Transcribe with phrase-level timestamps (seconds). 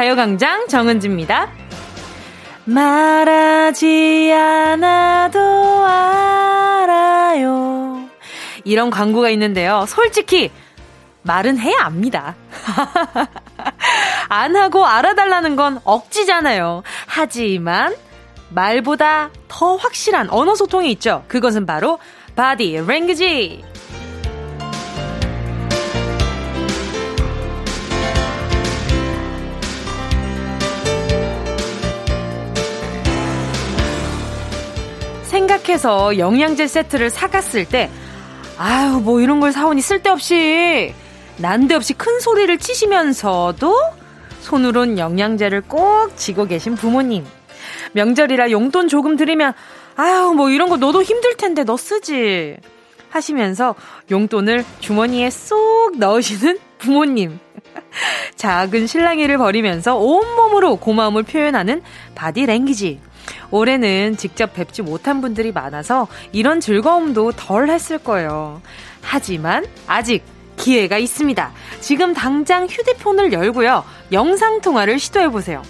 [0.00, 1.50] 가요광장 정은지입니다.
[2.64, 5.38] 말하지 않아도
[5.84, 7.28] 알아요.
[8.64, 9.84] 이런 광고가 있는데요.
[9.86, 10.50] 솔직히
[11.20, 12.34] 말은 해야 압니다.
[14.30, 16.82] 안 하고 알아달라는 건 억지잖아요.
[17.04, 17.94] 하지만
[18.48, 21.24] 말보다 더 확실한 언어 소통이 있죠.
[21.28, 21.98] 그것은 바로
[22.36, 23.62] 바디 랭귀지.
[35.60, 37.90] 생각해서 영양제 세트를 사갔을 때
[38.58, 40.94] 아유 뭐 이런 걸 사오니 쓸데없이
[41.38, 43.76] 난데없이 큰 소리를 치시면서도
[44.40, 47.24] 손으론 영양제를 꼭 쥐고 계신 부모님.
[47.92, 49.52] 명절이라 용돈 조금 드리면
[49.96, 52.56] 아유 뭐 이런 거 너도 힘들 텐데 너 쓰지
[53.10, 53.74] 하시면서
[54.10, 57.38] 용돈을 주머니에 쏙 넣으시는 부모님.
[58.36, 61.82] 작은 실랑이를 벌이면서 온몸으로 고마움을 표현하는
[62.14, 63.09] 바디 랭귀지.
[63.50, 68.60] 올해는 직접 뵙지 못한 분들이 많아서 이런 즐거움도 덜 했을 거예요.
[69.02, 70.22] 하지만 아직
[70.56, 71.52] 기회가 있습니다.
[71.80, 73.84] 지금 당장 휴대폰을 열고요.
[74.12, 75.62] 영상통화를 시도해보세요.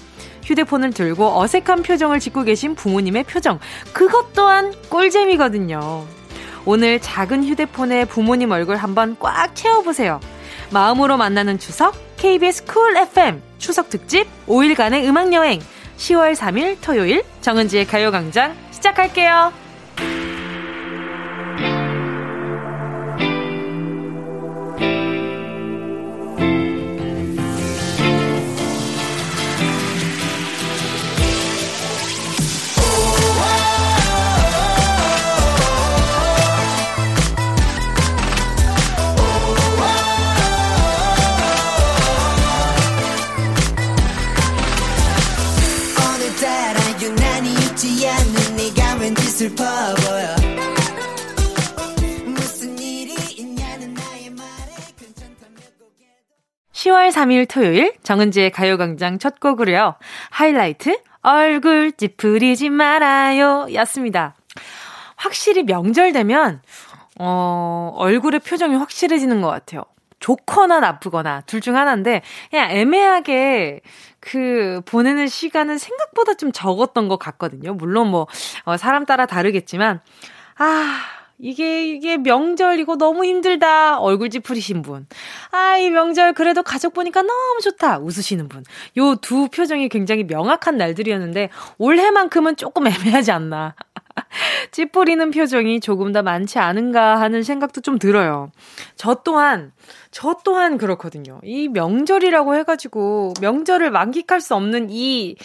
[0.43, 3.61] 휴대폰을 들고 어색한 표정을 짓고 계신 부모님의 표정.
[3.93, 6.05] 그것 또한 꿀잼이거든요.
[6.65, 10.21] 오늘 작은 휴대폰에 부모님 얼굴 한번 꽉 채워보세요.
[10.71, 15.61] 마음으로 만나는 추석, KBS Cool FM 추석 특집 5일간의 음악여행
[16.01, 19.53] 10월 3일 토요일 정은지의 가요광장 시작할게요.
[57.21, 59.95] 3일 토요일 정은지의 가요광장 첫 곡으로요.
[60.31, 64.35] 하이라이트 얼굴 찌푸리지 말아요 였습니다.
[65.17, 66.63] 확실히 명절 되면
[67.19, 69.85] 어, 얼굴의 표정이 확실해지는 것 같아요.
[70.21, 73.81] 좋거나 나쁘거나 둘 중 하나인데 그냥 애매하게
[74.21, 77.75] 그 보내는 시간은 생각보다 좀 적었던 것 같거든요.
[77.75, 78.27] 물론 뭐
[78.65, 80.01] 어, 사람 따라 다르겠지만
[80.57, 81.01] 아
[81.43, 83.99] 이게, 이게 명절이고 너무 힘들다.
[83.99, 85.07] 얼굴 찌푸리신 분.
[85.51, 87.99] 아, 이 명절 그래도 가족 보니까 너무 좋다.
[87.99, 88.65] 웃으시는 분.
[88.97, 93.75] 요 두 표정이 굉장히 명확한 날들이었는데 올해만큼은 조금 애매하지 않나.
[94.73, 98.51] 찌푸리는 표정이 조금 더 많지 않은가 하는 생각도 좀 들어요.
[98.97, 99.73] 저 또한,
[100.11, 101.41] 저 또한 그렇거든요.
[101.45, 105.37] 이 명절이라고 해가지고 명절을 만끽할 수 없는 이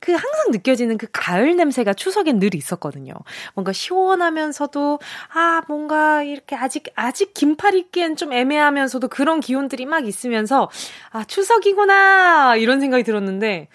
[0.00, 3.12] 그 항상 느껴지는 그 가을 냄새가 추석엔 늘 있었거든요.
[3.54, 4.98] 뭔가 시원하면서도
[5.32, 10.70] 아 뭔가 이렇게 아직 아직 긴팔 입기엔 좀 애매하면서도 그런 기운들이 막 있으면서
[11.10, 13.68] 아 추석이구나 이런 생각이 들었는데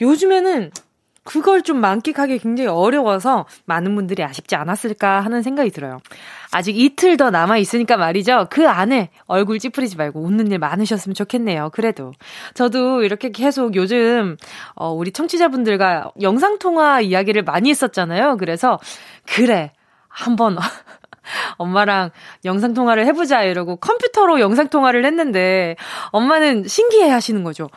[0.00, 0.70] 요즘에는
[1.28, 5.98] 그걸 좀 만끽하기 굉장히 어려워서 많은 분들이 아쉽지 않았을까 하는 생각이 들어요.
[6.50, 8.46] 아직 이틀 더 남아 있으니까 말이죠.
[8.48, 11.68] 그 안에 얼굴 찌푸리지 말고 웃는 일 많으셨으면 좋겠네요.
[11.74, 12.12] 그래도
[12.54, 14.38] 저도 이렇게 계속 요즘
[14.74, 18.38] 어 우리 청취자분들과 영상 통화 이야기를 많이 했었잖아요.
[18.38, 18.78] 그래서
[19.26, 19.72] 그래.
[20.08, 20.56] 한번
[21.58, 22.08] 엄마랑
[22.46, 25.76] 영상 통화를 해보자 이러고 컴퓨터로 영상 통화를 했는데
[26.10, 27.68] 엄마는 신기해 하시는 거죠.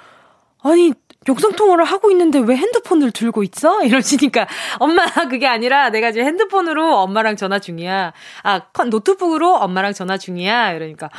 [0.64, 0.94] 아니
[1.28, 3.84] 영상통화를 하고 있는데 왜 핸드폰을 들고 있어?
[3.86, 4.48] 이러시니까,
[4.80, 8.12] 엄마, 그게 아니라 내가 지금 핸드폰으로 엄마랑 전화 중이야.
[8.42, 10.72] 아, 노트북으로 엄마랑 전화 중이야.
[10.72, 11.12] 이러니까,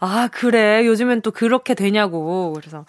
[0.00, 0.84] 아, 그래.
[0.86, 2.52] 요즘엔 또 그렇게 되냐고.
[2.54, 2.84] 그래서,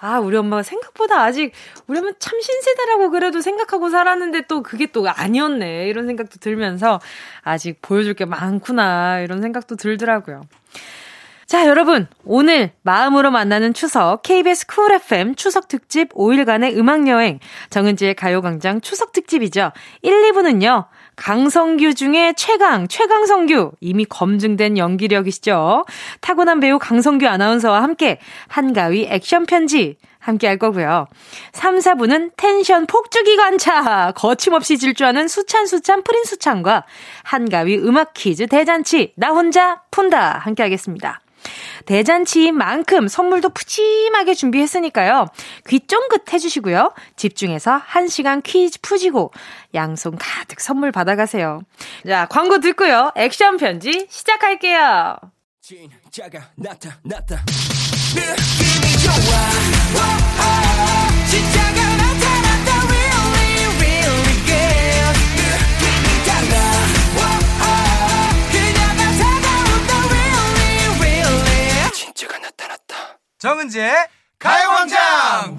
[0.00, 1.52] 아, 우리 엄마가 생각보다 아직,
[1.86, 5.88] 우리 엄마 참 신세대라고 그래도 생각하고 살았는데 또 그게 또 아니었네.
[5.88, 7.00] 이런 생각도 들면서,
[7.40, 9.20] 아직 보여줄 게 많구나.
[9.20, 10.42] 이런 생각도 들더라고요.
[11.52, 12.06] 자, 여러분.
[12.24, 18.80] 오늘 마음으로 만나는 추석 KBS 쿨 FM 추석 특집 5일간의 음악 여행 정은지의 가요 광장
[18.80, 19.70] 추석 특집이죠.
[20.00, 20.86] 1, 2부는요.
[21.16, 23.72] 강성규 중에 최강, 최강성규.
[23.80, 25.84] 이미 검증된 연기력이시죠.
[26.22, 28.18] 타고난 배우 강성규 아나운서와 함께
[28.48, 31.06] 한가위 액션 편지 함께 할 거고요.
[31.52, 34.12] 3, 4부는 텐션 폭주기 관차.
[34.16, 36.84] 거침없이 질주하는 수찬수찬 프린 수찬과
[37.24, 39.12] 한가위 음악 퀴즈 대잔치.
[39.16, 40.38] 나 혼자 푼다.
[40.38, 41.21] 함께 하겠습니다.
[41.86, 45.26] 대잔치인 만큼 선물도 푸짐하게 준비했으니까요.
[45.68, 46.94] 귀 쫑긋 해주시고요.
[47.16, 49.32] 집중해서 1시간 퀴즈 푸시고
[49.74, 51.62] 양손 가득 선물 받아가세요.
[52.06, 53.12] 자, 광고 듣고요.
[53.16, 55.16] 액션 편지 시작할게요.
[55.60, 57.44] 진짜가 나타났다.
[58.14, 59.12] 느낌이 좋아.
[73.42, 73.92] 정은지의
[74.38, 75.58] 가요광장!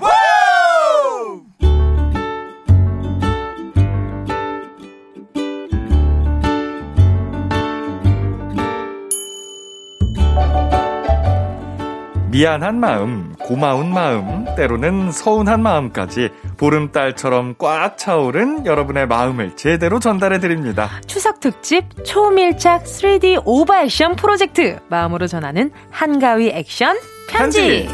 [12.31, 20.89] 미안한 마음, 고마운 마음, 때로는 서운한 마음까지 보름달처럼 꽉 차오른 여러분의 마음을 제대로 전달해 드립니다.
[21.05, 24.79] 추석 특집 초밀착 3D 오버 액션 프로젝트.
[24.87, 26.97] 마음으로 전하는 한가위 액션
[27.29, 27.87] 편지.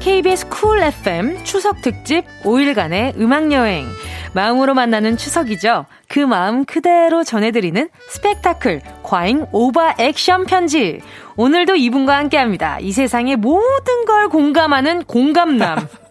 [0.00, 3.86] KBS Cool FM 추석 특집 5일간의 음악 여행.
[4.34, 5.86] 마음으로 만나는 추석이죠.
[6.08, 11.00] 그 마음 그대로 전해드리는 스펙타클 과잉 오버 액션 편지.
[11.36, 12.78] 오늘도 이분과 함께 합니다.
[12.80, 15.88] 이 세상의 모든 걸 공감하는 공감남.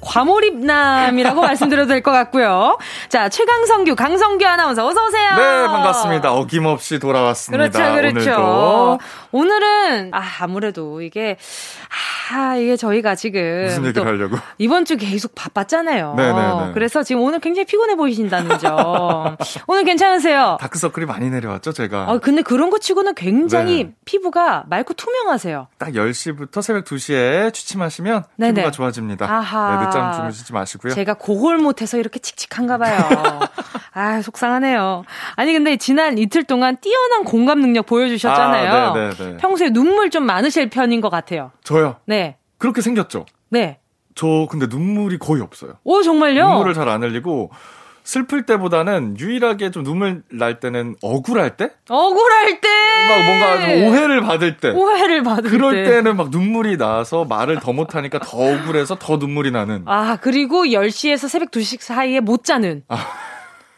[0.00, 2.76] 과몰입남이라고 말씀드려도 될 것 같고요.
[3.08, 5.30] 자, 최강성규, 강성규 아나운서 어서 오세요.
[5.36, 6.32] 네, 반갑습니다.
[6.32, 7.70] 어김없이 돌아왔습니다.
[7.70, 8.30] 그렇죠, 그렇죠.
[8.30, 8.98] 오늘도.
[9.34, 11.36] 오늘은 아, 아무래도 이게
[12.32, 14.36] 아, 이게 저희가 지금 무슨 얘기를 하려고?
[14.58, 16.14] 이번 주 계속 바빴잖아요.
[16.14, 16.40] 네네네.
[16.40, 16.72] 네, 네.
[16.72, 19.36] 그래서 지금 오늘 굉장히 피곤해 보이신다는 점.
[19.66, 20.56] 오늘 괜찮으세요?
[20.60, 22.06] 다크서클이 많이 내려왔죠, 제가.
[22.08, 23.94] 아, 근데 그런 거 치고는 굉장히 네.
[24.04, 25.66] 피부가 맑고 투명하세요.
[25.78, 28.52] 딱 10시부터 새벽 2시에 취침하시면 네네.
[28.54, 29.26] 피부가 좋아집니다.
[29.30, 29.78] 아하.
[29.80, 30.94] 네, 늦잠 주무시지 마시고요.
[30.94, 33.40] 제가 그걸 못해서 이렇게 칙칙한가 봐요.
[33.96, 35.04] 아, 속상하네요.
[35.36, 38.72] 아니, 근데 지난 이틀 동안 뛰어난 공감 능력 보여주셨잖아요.
[38.72, 38.92] 아,
[39.24, 39.36] 네네네.
[39.40, 41.50] 평소에 눈물 좀 많으실 편인 것 같아요.
[41.64, 41.96] 저요?
[42.06, 42.36] 네.
[42.58, 43.26] 그렇게 생겼죠?
[43.50, 43.78] 네.
[44.14, 45.74] 저 근데 눈물이 거의 없어요.
[45.84, 46.46] 오, 정말요?
[46.48, 47.50] 눈물을 잘 안 흘리고
[48.04, 51.70] 슬플 때보다는 유일하게 좀 눈물 날 때는 억울할 때?
[51.88, 52.68] 억울할 때!
[53.08, 54.70] 막 뭔가 좀 오해를 받을 때.
[54.72, 55.82] 오해를 받을 그럴 때.
[55.84, 59.84] 그럴 때는 막 눈물이 나서 말을 더 못하니까 더 억울해서 더 눈물이 나는.
[59.86, 62.82] 아, 그리고 10시에서 새벽 2시 사이에 못 자는.
[62.88, 62.98] 아.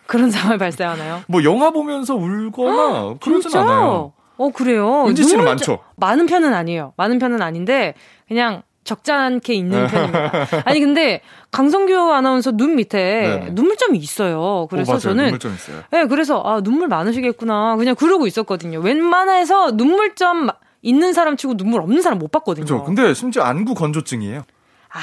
[0.07, 1.23] 그런 상황이 발생하나요?
[1.29, 4.13] 뭐 영화 보면서 울거나 그러진 않아요.
[4.37, 5.05] 어, 그래요?
[5.07, 5.81] 은지 씨는 많죠?
[5.97, 6.93] 많은 편은 아니에요.
[6.97, 7.95] 많은 편은 아닌데,
[8.29, 9.89] 그냥 적잖게 있는 네.
[9.89, 10.47] 편입니다.
[10.65, 13.51] 아니 근데 강성규 아나운서 눈 밑에 네네.
[13.51, 14.69] 눈물점이 있어요.
[14.71, 15.83] 그래서 오, 저는 눈물점 있어요.
[15.91, 18.79] 네, 그래서 아 눈물 많으시겠구나 그냥 그러고 있었거든요.
[18.79, 20.49] 웬만해서 눈물점
[20.83, 22.65] 있는 사람 치고 눈물 없는 사람 못 봤거든요.
[22.65, 22.85] 그렇죠.
[22.85, 24.45] 근데 심지어 안구 건조증이에요.
[24.91, 25.01] 아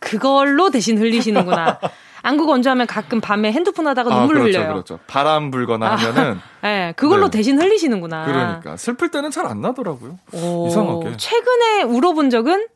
[0.00, 1.78] 그걸로 대신 흘리시는구나.
[2.22, 4.72] 안구 건조하면 가끔 밤에 핸드폰 하다가 아, 눈물 그렇죠, 흘려요.
[4.72, 4.98] 그렇죠.
[5.06, 7.38] 바람 불거나 아, 하면은 네, 그걸로 네.
[7.38, 8.24] 대신 흘리시는구나.
[8.26, 10.18] 그러니까 슬플 때는 잘 안 나더라고요.
[10.32, 11.16] 오, 이상하게.
[11.16, 12.68] 최근에 울어본 적은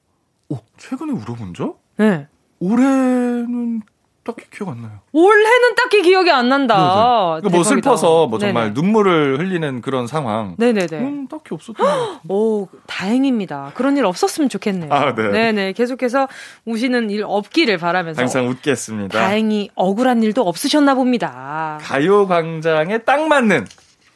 [0.48, 1.80] 오, 최근에 울어본 적?
[1.96, 2.26] 네.
[2.58, 3.82] 올해는
[4.26, 4.90] 딱히 기억 안 나요.
[5.12, 7.36] 올해는 딱히 기억이 안 난다.
[7.40, 8.74] 그러니까 뭐 슬퍼서 뭐 정말 네네.
[8.74, 10.54] 눈물을 흘리는 그런 상황.
[10.58, 10.98] 네네네.
[10.98, 13.70] 음, 딱히 없었던 오, 다행입니다.
[13.74, 14.92] 그런 일 없었으면 좋겠네요.
[14.92, 15.30] 아, 네.
[15.30, 15.72] 네네.
[15.72, 16.26] 계속해서
[16.64, 18.20] 우시는 일 없기를 바라면서.
[18.20, 19.18] 항상 웃겠습니다.
[19.18, 21.78] 다행히 억울한 일도 없으셨나 봅니다.
[21.82, 23.66] 가요광장에 딱 맞는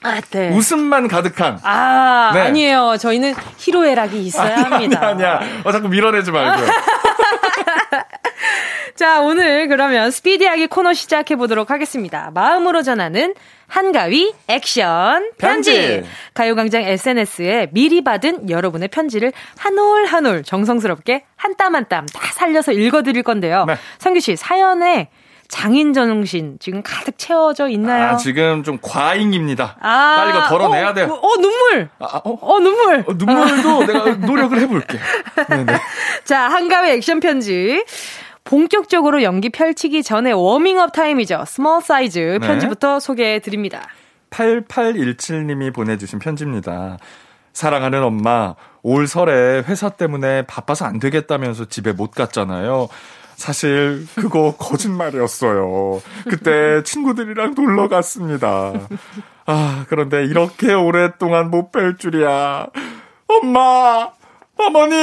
[0.03, 0.51] 아, 네.
[0.51, 1.61] 웃음만 가득한.
[1.63, 2.41] 아, 네.
[2.41, 2.97] 아니에요.
[2.99, 5.07] 저희는 희로애락이 있어야 아니, 합니다.
[5.09, 5.61] 아니야, 아니야.
[5.63, 6.63] 어, 자꾸 밀어내지 말고.
[9.01, 12.31] 자, 오늘 그러면 스피디하게 코너 시작해 보도록 하겠습니다.
[12.35, 13.35] 마음으로 전하는
[13.67, 15.73] 한가위 액션 편지.
[15.73, 16.09] 편지.
[16.35, 22.05] 가요광장 SNS에 미리 받은 여러분의 편지를 한 올 한 올 정성스럽게 한 땀 한 땀
[22.13, 23.65] 다 살려서 읽어드릴 건데요.
[23.65, 23.77] 네.
[24.01, 25.09] 성규 씨 사연에
[25.49, 28.09] 장인 정신 지금 가득 채워져 있나요?
[28.11, 29.79] 아, 지금 좀 과잉입니다.
[29.81, 31.19] 아, 빨리 이거 덜어내야 어, 돼요.
[31.23, 31.89] 어, 눈물.
[32.01, 32.39] 아, 아, 어?
[32.39, 33.03] 어, 눈물.
[33.09, 34.99] 어, 눈물도 내가 노력을 해볼게.
[35.49, 35.73] 네네.
[36.25, 37.83] 자, 한가위 액션 편지.
[38.45, 41.45] 본격적으로 연기 펼치기 전에 워밍업 타임이죠.
[41.47, 42.47] small size 네.
[42.47, 43.01] 편지부터 네.
[43.01, 43.83] 소개해 드립니다.
[44.31, 46.99] 8817님이 보내주신 편지입니다.
[47.53, 52.89] 사랑하는 엄마, 올 설에 회사 때문에 바빠서 안 되겠다면서 집에 못 갔잖아요.
[53.37, 56.01] 사실 그거 거짓말이었어요.
[56.29, 58.73] 그때 친구들이랑 놀러 갔습니다.
[59.47, 62.69] 아, 그런데 이렇게 오랫동안 못 뵐 줄이야.
[63.27, 64.11] 엄마!
[64.57, 64.95] 어머니!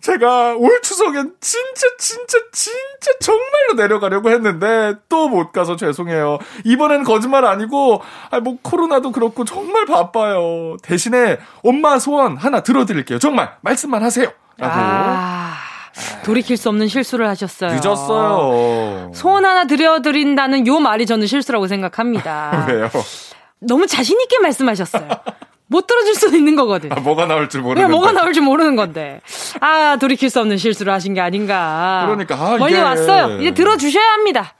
[0.00, 6.38] 제가 올 추석엔 진짜 진짜 진짜 정말로 내려가려고 했는데 또 못 가서 죄송해요.
[6.64, 10.76] 이번엔 거짓말 아니고 아뭐 코로나도 그렇고 정말 바빠요.
[10.82, 13.18] 대신에 엄마 소원 하나 들어드릴게요.
[13.18, 14.26] 정말 말씀만 하세요.
[14.56, 14.74] 라고.
[14.76, 15.52] 아...
[16.24, 17.72] 돌이킬 수 없는 실수를 하셨어요.
[17.74, 19.12] 늦었어요.
[19.14, 22.66] 소원 하나 드려드린다는 요 말이 저는 실수라고 생각합니다.
[22.70, 22.88] 왜요?
[23.60, 25.08] 너무 자신있게 말씀하셨어요.
[25.70, 26.92] 못 들어줄 수도 있는 거거든.
[26.92, 29.20] 아, 뭐가 나올 줄 모르는 네, 뭐가 나올 줄 모르는 건데.
[29.60, 32.02] 아, 돌이킬 수 없는 실수를 하신 게 아닌가.
[32.06, 32.82] 그러니까, 아, 멀리 이게...
[32.82, 33.38] 왔어요.
[33.40, 34.54] 이제 들어주셔야 합니다.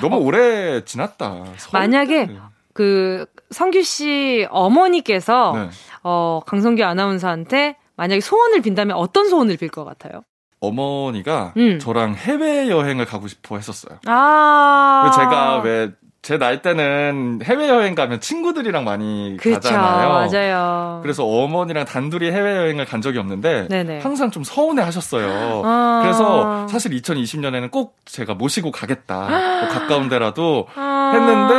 [0.00, 0.18] 너무 어.
[0.18, 1.44] 오래 지났다.
[1.72, 2.28] 만약에
[2.74, 5.68] 그 성규 씨 어머니께서 네.
[6.02, 10.22] 어 강성규 아나운서한테 만약에 소원을 빈다면 어떤 소원을 빌 것 같아요?
[10.60, 11.78] 어머니가 음.
[11.78, 13.98] 저랑 해외 여행을 가고 싶어 했었어요.
[14.06, 15.12] 아.
[15.14, 15.90] 제가 왜
[16.26, 20.08] 제 나이 때는 해외 여행 가면 친구들이랑 많이 그쵸, 가잖아요.
[20.08, 20.98] 맞아요.
[21.00, 24.00] 그래서 어머니랑 단둘이 해외 여행을 간 적이 없는데 네네.
[24.00, 25.62] 항상 좀 서운해 하셨어요.
[25.64, 26.00] 아.
[26.02, 29.28] 그래서 사실 2020년에는 꼭 제가 모시고 가겠다.
[29.60, 31.12] 뭐 가까운 데라도 아.
[31.14, 31.54] 했는데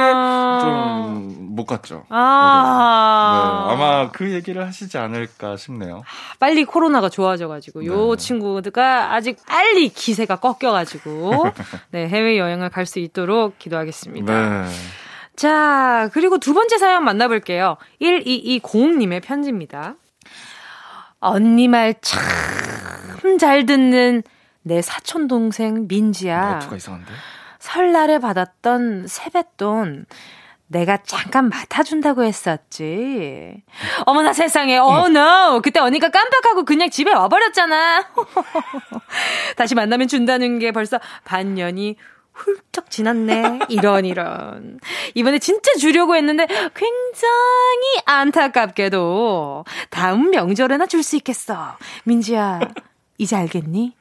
[0.62, 1.07] 좀
[1.58, 2.06] 못 갔죠.
[2.10, 3.66] 아.
[3.68, 6.04] 네, 아마 그 얘기를 하시지 않을까 싶네요.
[6.40, 7.88] 빨리 코로나가 좋아져가지고 네.
[7.88, 11.46] 요 친구가 아직 빨리 기세가 꺾여가지고
[11.92, 14.62] 네, 해외 여행을 갈 수 있도록 기도하겠습니다.
[14.64, 14.66] 네.
[15.36, 17.76] 자, 그리고 두 번째 사연 만나볼게요.
[18.02, 19.96] 1220님의 편지입니다.
[21.20, 22.22] 언니 말 참
[23.40, 24.24] 잘 듣는
[24.62, 26.40] 내 사촌 동생 민지야.
[26.42, 27.12] 말투가 이상한데?
[27.60, 30.06] 설날에 받았던 세뱃돈
[30.68, 33.64] 내가 잠깐 맡아준다고 했었지.
[34.06, 35.62] 어머나 세상에, 어, 노!
[35.62, 38.06] 그때 언니가 깜빡하고 그냥 집에 와버렸잖아.
[39.56, 41.96] 다시 만나면 준다는 게 벌써 반년이
[42.34, 43.60] 훌쩍 지났네.
[43.70, 44.80] 이런, 이런.
[45.16, 51.78] 이번에 진짜 주려고 했는데 굉장히 안타깝게도 다음 명절에나 줄 수 있겠어.
[52.04, 52.60] 민지야,
[53.18, 53.96] 이제 알겠니?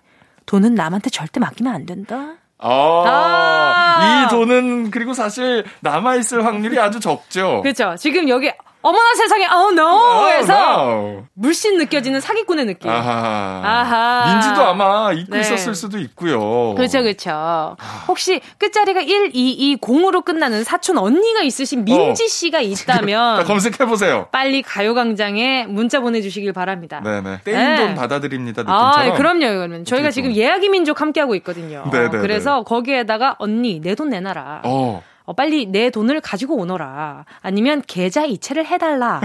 [0.46, 2.36] 돈은 남한테 절대 맡기면 안 된다.
[2.58, 7.60] 아, 아~ 이 돈은 그리고 사실 남아있을 확률이 아주 적죠.
[7.62, 7.94] 그렇죠.
[7.98, 8.50] 지금 여기
[8.86, 10.28] 어머나 세상에, oh no!
[10.28, 11.24] 해서 oh, no.
[11.34, 12.88] 물씬 느껴지는 사기꾼의 느낌.
[12.88, 13.60] 아하.
[13.64, 14.32] 아하.
[14.32, 15.40] 민지도 아마 잊고 네.
[15.40, 16.74] 있었을 수도 있고요.
[16.76, 17.76] 그렇죠, 그렇죠.
[18.06, 22.26] 혹시 끝자리가 1220으로 끝나는 사촌 언니가 있으신 민지 어.
[22.28, 24.28] 씨가 있다면 검색해 보세요.
[24.30, 27.00] 빨리 가요광장에 문자 보내주시길 바랍니다.
[27.02, 27.40] 네네.
[27.42, 27.94] 떼인 돈 네.
[27.96, 28.62] 받아드립니다.
[28.62, 29.12] 느낌처럼.
[29.12, 29.84] 아, 그럼요, 그러면.
[29.84, 31.82] 저희가 지금 예약이 민족 함께하고 있거든요.
[31.90, 32.18] 네네.
[32.18, 34.60] 그래서 거기에다가 언니, 내 돈 내놔라.
[34.64, 35.02] 어.
[35.26, 37.24] 어, 빨리 내 돈을 가지고 오너라.
[37.42, 39.20] 아니면 계좌 이체를 해달라.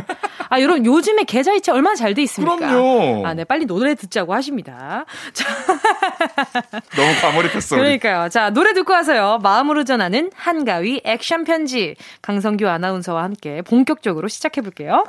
[0.50, 2.56] 아, 여러분, 요즘에 계좌 이체 얼마나 잘 돼 있습니까?
[2.58, 3.26] 그럼요.
[3.26, 5.06] 아, 네, 빨리 노래 듣자고 하십니다.
[5.34, 5.46] 자.
[6.98, 7.76] 너무 과몰입했어.
[7.78, 8.30] 그러니까요.
[8.30, 9.40] 자, 노래 듣고 와서요.
[9.44, 11.96] 마음으로 전하는 한가위 액션 편지.
[12.22, 15.06] 강성규 아나운서와 함께 본격적으로 시작해볼게요.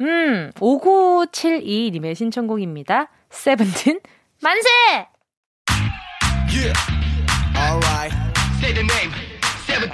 [0.00, 3.08] 음, 5972님의 신청곡입니다.
[3.30, 4.00] 세븐틴,
[4.42, 4.68] 만세!
[6.48, 6.72] Yeah.
[7.56, 8.14] Alright.
[8.60, 9.12] Say the name.
[9.76, 9.92] 17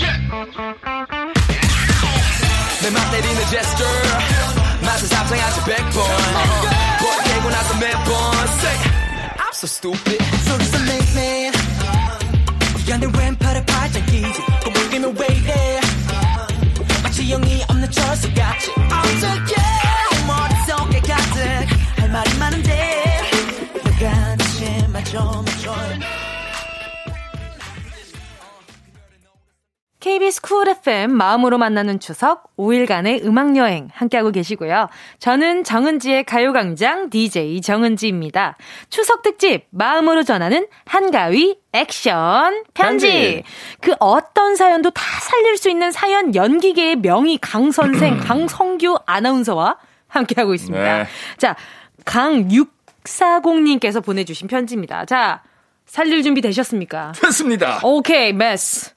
[0.00, 0.18] yeah.
[2.82, 3.84] 내맘 때리는 제스처
[4.82, 5.94] 맛은 상상하지 100번
[6.98, 8.78] 버리고 나서 매번 Say
[9.38, 10.18] I'm so stupid.
[10.44, 11.52] 속에서 내내
[12.88, 15.80] 연애 왼팔에 팔짱 끼지 꼬물기면 왜 이래
[17.04, 19.54] 마치 영이 없는 철수같이 어떻게
[20.26, 23.22] 머릿속에 가득 할 말이 많은데
[23.84, 25.72] 내가 대체 맞춰 맞춰
[30.04, 34.90] KBS 쿨 FM 마음으로 만나는 추석 5일간의 음악 여행 함께하고 계시고요.
[35.18, 38.58] 저는 정은지의 가요광장 DJ 정은지입니다.
[38.90, 43.06] 추석 특집 마음으로 전하는 한가위 액션 편지.
[43.06, 43.44] 편지.
[43.80, 50.52] 그 어떤 사연도 다 살릴 수 있는 사연 연기계의 명의 강 선생 강성규 아나운서와 함께하고
[50.52, 50.98] 있습니다.
[50.98, 51.06] 네.
[51.38, 51.56] 자,
[52.04, 55.06] 강640님께서 보내주신 편지입니다.
[55.06, 55.42] 자,
[55.86, 57.12] 살릴 준비 되셨습니까?
[57.12, 57.80] 됐습니다.
[57.82, 58.92] 오케이, 메스.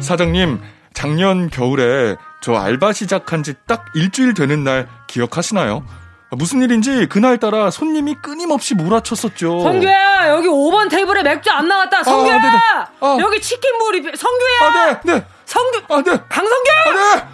[0.00, 0.60] 사장님,
[0.94, 5.84] 작년 겨울에 저 알바 시작한 지 딱 일주일 되는 날 기억하시나요?
[6.32, 9.60] 무슨 일인지 그날따라 손님이 끊임없이 몰아쳤었죠.
[9.62, 12.02] 성규야, 여기 5번 테이블에 맥주 안 나왔다.
[12.02, 13.16] 성규야, 아, 아.
[13.20, 14.60] 여기 치킨 물이 성규야.
[14.62, 15.26] 아, 네, 네.
[15.44, 16.18] 성규, 아, 네.
[16.28, 16.70] 강성규.
[16.86, 17.24] 아, 네.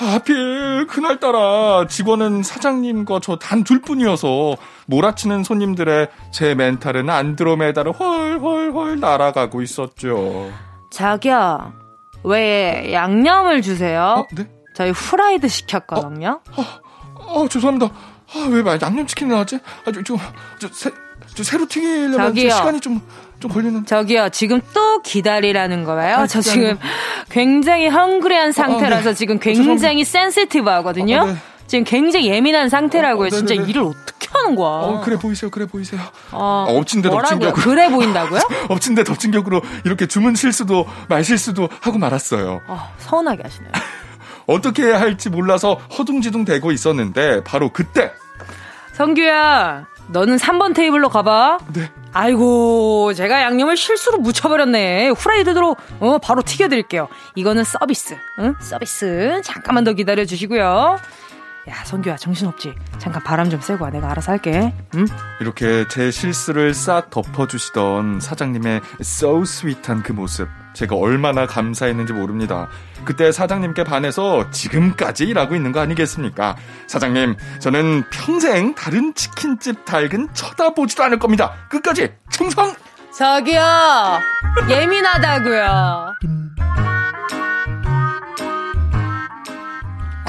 [0.00, 8.98] 아, 하필 그날따라 직원은 사장님과 저 단 둘 뿐이어서 몰아치는 손님들의 제 멘탈은 안드로메다를 헐헐헐
[9.00, 10.50] 날아가고 있었죠.
[10.90, 11.72] 자기야,
[12.24, 14.02] 왜 양념을 주세요?
[14.18, 14.48] 어, 네?
[14.74, 16.40] 저희 후라이드 시켰거든요.
[16.56, 16.62] 어,
[17.14, 17.86] 어, 어 죄송합니다.
[18.34, 19.56] 아, 왜 양념치킨 나왔지?
[19.86, 20.16] 아, 저, 저,
[20.58, 20.90] 저, 새,
[21.34, 23.00] 저 새로 튀기려면 시간이 좀,
[23.40, 23.86] 좀 걸리는.
[23.86, 26.16] 저기요, 지금 또 기다리라는 거예요?
[26.16, 26.78] 아, 저 지금
[27.30, 29.14] 굉장히 hungry한 상태라서 아, 네.
[29.14, 31.20] 지금 굉장히 sensitive 하거든요?
[31.22, 31.36] 아, 네.
[31.66, 33.28] 지금 굉장히 예민한 상태라고요.
[33.28, 34.68] 어, 진짜 일을 어떻게 하는 거야?
[34.68, 36.00] 어, 그래 보이세요, 그래 보이세요.
[36.32, 37.52] 어, 아, 엎친 데 덮친 격으로.
[37.54, 38.40] 그래 보인다고요?
[38.68, 42.60] 엎친 데 덮친 격으로 이렇게 주문 실수도 말 실수도 하고 말았어요.
[42.66, 43.72] 어, 서운하게 하시네요.
[44.46, 48.10] 어떻게 해야 할지 몰라서 허둥지둥 대고 있었는데 바로 그때
[48.94, 51.58] 성규야 너는 3번 테이블로 가봐.
[51.72, 51.88] 네.
[52.12, 55.10] 아이고, 제가 양념을 실수로 묻혀버렸네.
[55.10, 57.08] 후라이드로, 어, 바로 튀겨드릴게요.
[57.36, 58.54] 이거는 서비스, 응?
[58.60, 59.40] 서비스.
[59.44, 60.98] 잠깐만 더 기다려주시고요.
[61.68, 62.74] 야, 성규야, 정신없지?
[62.98, 63.90] 잠깐 바람 좀 쐬고 와.
[63.90, 64.72] 내가 알아서 할게.
[64.94, 65.06] 응?
[65.40, 70.48] 이렇게 제 실수를 싹 덮어주시던 사장님의 so sweet한 그 모습.
[70.72, 72.68] 제가 얼마나 감사했는지 모릅니다.
[73.04, 76.56] 그때 사장님께 반해서 지금까지 일하고 있는 거 아니겠습니까?
[76.86, 81.52] 사장님, 저는 평생 다른 치킨집 닭은 쳐다보지도 않을 겁니다.
[81.68, 82.72] 끝까지 충성!
[83.12, 83.60] 저기요!
[84.70, 86.14] 예민하다고요.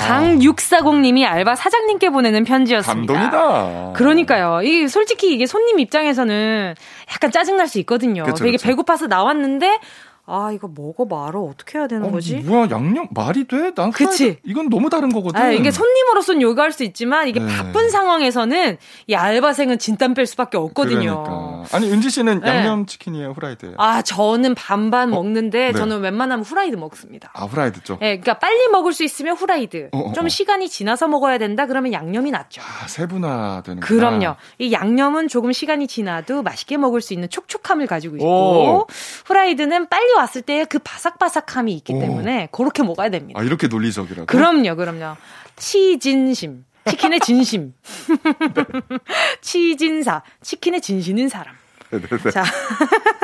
[0.08, 3.14] 강육사공님이 알바 사장님께 보내는 편지였습니다.
[3.14, 3.94] 감동이다.
[3.94, 4.62] 그러니까요.
[4.64, 6.76] 이 솔직히 이게 손님 입장에서는
[7.12, 8.24] 약간 짜증 날 수 있거든요.
[8.24, 8.68] 그쵸, 되게 그쵸.
[8.68, 9.80] 배고파서 나왔는데
[10.26, 12.38] 아 이거 먹어 말어 어떻게 해야 되는 어, 거지?
[12.38, 13.74] 뭐야 양념 말이 돼?
[13.74, 14.38] 난 그치.
[14.44, 15.42] 이건 너무 다른 거거든.
[15.42, 17.48] 아, 이게 손님으로서는 요구할 수 있지만 이게 네.
[17.48, 21.24] 바쁜 상황에서는 이 알바생은 진땀 뺄 수밖에 없거든요.
[21.24, 21.76] 그러니까.
[21.76, 22.48] 아니 은지 씨는 네.
[22.48, 23.76] 양념 치킨이에요, 후라이드예요?
[23.78, 25.74] 아 저는 반반 먹는데 네.
[25.74, 27.32] 저는 웬만하면 후라이드 먹습니다.
[27.34, 28.02] 아, 후라이드 쪽.
[28.02, 29.90] 예, 그러니까 빨리 먹을 수 있으면 후라이드.
[29.92, 30.30] 어, 어, 좀 어.
[30.30, 32.62] 시간이 지나서 먹어야 된다 그러면 양념이 낫죠.
[32.62, 33.82] 아, 세분화되는.
[33.82, 34.36] 그럼요.
[34.60, 38.88] 이 양념은 조금 시간이 지나도 맛있게 먹을 수 있는 촉촉함을 가지고 있고 오.
[39.26, 42.00] 후라이드는 빨리 왔을 때 그 바삭바삭함이 있기 오.
[42.00, 43.40] 때문에 그렇게 먹어야 됩니다.
[43.40, 44.26] 아 이렇게 논리적이라고?
[44.28, 45.16] 그럼요, 그럼요.
[45.56, 46.66] 치진심.
[46.90, 47.74] 치킨의 진심.
[49.42, 50.24] 치진사.
[50.42, 51.56] 치킨의 진심인 사람.
[51.92, 52.32] 네네네.
[52.32, 52.44] 자.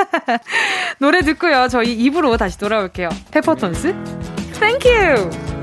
[0.98, 1.68] 노래 듣고요.
[1.68, 3.08] 저희 입으로 다시 돌아올게요.
[3.30, 3.94] 페퍼톤스.
[4.60, 5.57] You.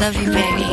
[0.00, 0.64] Love you, baby.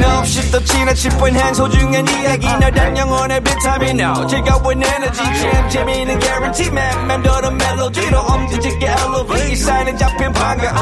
[0.00, 2.46] No, shift the 지나칠 뻔한 소중한 이야기.
[2.46, 4.00] 너란 영혼의 비타민.
[4.00, 5.18] O 즐거운 에너지.
[5.18, 7.06] 참 재미있는 guarantee man.
[7.06, 9.52] 맘대로 멜로디로 엄지짓게 elevate.
[9.52, 10.76] 이 사인에 잡힌 반가움.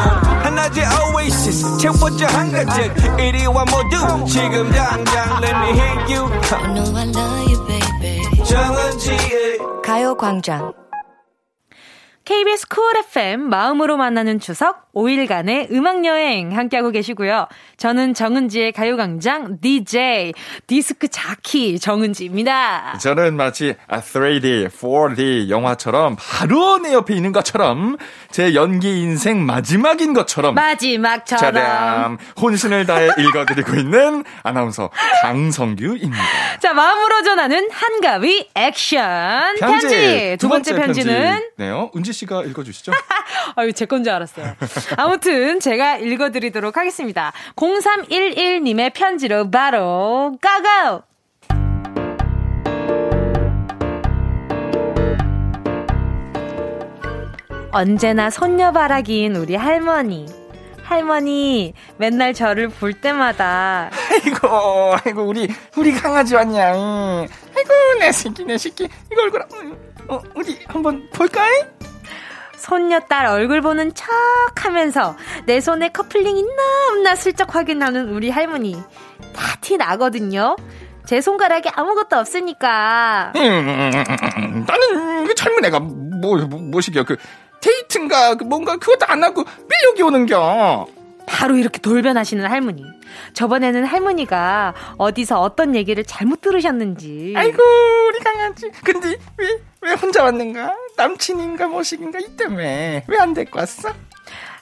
[0.44, 0.84] 하나의
[1.14, 1.78] oasis.
[1.78, 4.26] 채워져 한가득 이리와 모두.
[4.26, 6.28] 지금 당장 let me hit you.
[6.52, 8.44] I know I love you, baby.
[8.44, 10.74] 정은지의 가요광장.
[12.24, 17.46] KBS 쿨 FM 마음으로 만나는 추석 5일간의 음악여행 함께하고 계시고요.
[17.76, 20.32] 저는 정은지의 가요광장 DJ
[20.66, 22.98] 디스크 자키 정은지입니다.
[23.00, 27.96] 저는 마치 아, 3D, 4D 영화처럼 바로 내 옆에 있는 것처럼
[28.32, 34.90] 제 연기 인생 마지막인 것처럼 마지막처럼 짜담 혼신을 다해 읽어드리고 있는 아나운서
[35.22, 36.58] 강성규입니다.
[36.60, 41.90] 자 마음으로 전하는 한가위 액션 편지, 두 번째, 편지는 네요.
[41.96, 42.92] 은지 씨가 읽어주시죠.
[43.56, 44.54] 아유, 제 건 줄 알았어요.
[44.96, 47.32] 아무튼 제가 읽어드리도록 하겠습니다.
[47.56, 51.02] 0311님의 편지로 바로 까가오!
[57.70, 60.26] 언제나 손녀바라기인 우리 할머니.
[60.82, 66.66] 할머니, 맨날 저를 볼 때마다 아이고, 아이고, 우리, 우리 강아지 왔냐.
[66.72, 67.28] 아이고,
[68.00, 68.88] 내 새끼, 내 새끼.
[69.12, 69.42] 이거 얼굴,
[70.08, 71.46] 어, 우리 한번 볼까?
[72.58, 74.08] 손녀딸 얼굴 보는 척
[74.56, 75.16] 하면서
[75.46, 78.74] 내 손에 커플링 있나 없나 슬쩍 확인하는 우리 할머니.
[79.34, 80.56] 다 티 나거든요.
[81.06, 83.32] 제 손가락에 아무것도 없으니까.
[83.36, 87.04] 음, 나는 그 젊은 애가 뭐, 뭐, 뭐시겨.
[87.04, 87.16] 그,
[87.60, 90.86] 데이트인가, 그 뭔가 그것도 안 하고 왜 여기 오는겨?
[91.26, 92.82] 바로 이렇게 돌변하시는 할머니.
[93.34, 97.34] 저번에는 할머니가 어디서 어떤 얘기를 잘못 들으셨는지.
[97.36, 97.62] 아이고,
[98.08, 98.70] 우리 강아지.
[98.84, 99.48] 근데 왜,
[99.82, 100.74] 왜 혼자 왔는가?
[100.96, 103.04] 남친인가 뭐시긴가 이 때문에.
[103.06, 103.90] 왜 안 데리고 왔어?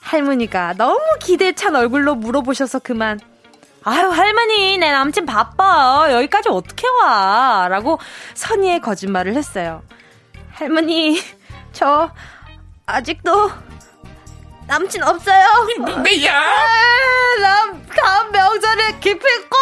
[0.01, 3.19] 할머니가 너무 기대 찬 얼굴로 물어보셔서 그만.
[3.83, 6.09] 아유, 할머니, 내 남친 바빠.
[6.11, 7.67] 여기까지 어떻게 와?
[7.69, 7.99] 라고
[8.35, 9.83] 선의의 거짓말을 했어요.
[10.53, 11.21] 할머니,
[11.73, 12.11] 저,
[12.87, 13.51] 아직도,
[14.67, 15.45] 남친 없어요.
[16.05, 16.39] 왜야?
[16.39, 19.57] 아, 남, 다음 명절에 기필코,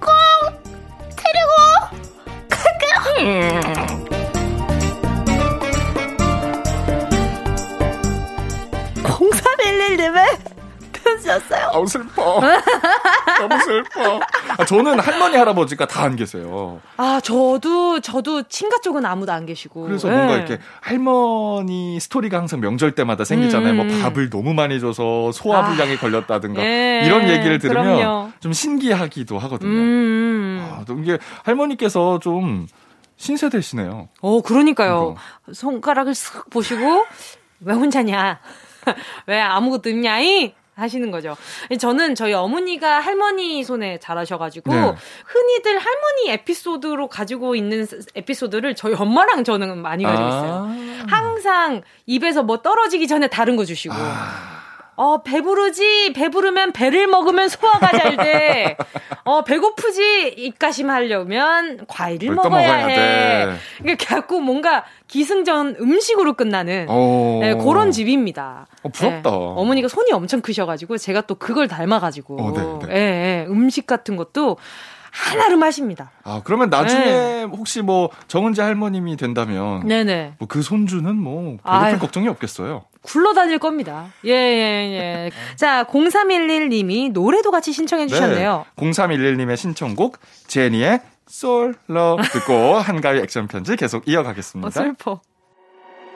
[0.00, 0.10] 꼭,
[1.16, 1.52] 데리고,
[2.48, 3.96] 갈게요.
[9.02, 10.55] 0311님의
[11.06, 11.70] 편지였어요.
[11.72, 12.40] 아우, 슬퍼.
[13.38, 14.20] 너무 슬퍼.
[14.58, 16.80] 아, 저는 할머니, 할아버지가 다 안 계세요.
[16.98, 19.82] 아, 저도, 저도 친가 쪽은 아무도 안 계시고.
[19.82, 20.12] 그래서 예.
[20.12, 23.72] 뭔가 이렇게 할머니 스토리가 항상 명절 때마다 생기잖아요.
[23.72, 24.02] 음, 뭐 음.
[24.02, 28.30] 밥을 너무 많이 줘서 소화불량에 걸렸다든가 예, 이런 얘기를 들으면 그럼요.
[28.40, 29.68] 좀 신기하기도 하거든요.
[29.70, 30.68] 음.
[30.72, 32.66] 아, 또 이게 할머니께서 좀
[33.16, 34.08] 신세대시네요.
[34.20, 35.16] 어, 그러니까요.
[35.52, 37.04] 손가락을 쓱 보시고,
[37.60, 38.38] 왜 혼자냐.
[39.26, 40.54] 왜 아무것도 없냐이?
[40.76, 41.36] 하시는 거죠.
[41.78, 44.94] 저는 저희 어머니가 할머니 손에 자라셔가지고 네.
[45.24, 50.70] 흔히들 할머니 에피소드로 가지고 있는 에피소드를 저희 엄마랑 저는 많이 가지고 있어요.
[50.70, 51.06] 아.
[51.08, 53.94] 항상 입에서 뭐 떨어지기 전에 다른 거 주시고.
[54.96, 56.12] 어, 배부르지?
[56.14, 58.76] 배부르면 배를 먹으면 소화가 잘 돼.
[59.24, 60.34] 어, 배고프지?
[60.38, 62.94] 입가심 하려면 과일을 먹어야, 먹어야 해.
[63.46, 63.56] 돼.
[63.80, 67.40] 이게 자꾸 뭔가 기승전 음식으로 끝나는 오.
[67.42, 68.66] 네, 그런 집입니다.
[68.82, 69.30] 어, 부럽다.
[69.30, 72.94] 네, 어머니가 손이 엄청 크셔가지고 제가 또 그걸 닮아가지고 어, 네, 네.
[72.94, 73.00] 예,
[73.42, 74.56] 예, 음식 같은 것도
[75.10, 76.10] 하나로 마십니다.
[76.24, 77.42] 아, 그러면 나중에 네.
[77.44, 80.34] 혹시 뭐 정은지 할머님이 된다면 네네.
[80.38, 81.98] 뭐 그 손주는 뭐 배고플 아유.
[81.98, 82.84] 걱정이 없겠어요.
[83.06, 84.08] 굴러다닐 겁니다.
[84.24, 85.30] 예, 예, 예.
[85.56, 88.66] 자, 0311님이 노래도 같이 신청해 주셨네요.
[88.76, 94.70] 0311님의 신청곡 제니의 솔로 듣고 한가위 액션 편지 계속 어, 이어가겠습니다.
[94.70, 95.20] 슬퍼.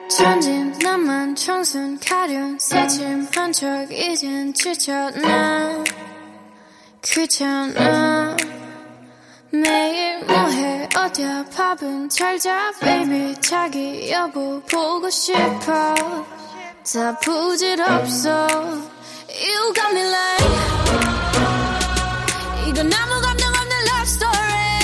[0.09, 5.83] 천진 나만 청순 가련 새침 한 척 이젠 지쳤나
[7.01, 8.35] 귀찮아
[9.53, 15.95] 매일 뭐해 어디야 밥은 잘자 baby 자기 여보 보고 싶어
[16.93, 18.47] 다 부질없어.
[19.29, 20.51] You got me like
[22.67, 24.81] 이건 아무 감정 없는 love story.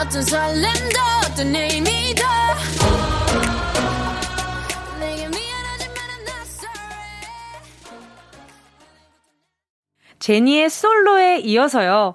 [0.00, 2.24] 어떤 설렘도 어떤 의미도.
[10.18, 12.14] 제니의 솔로에 이어서요.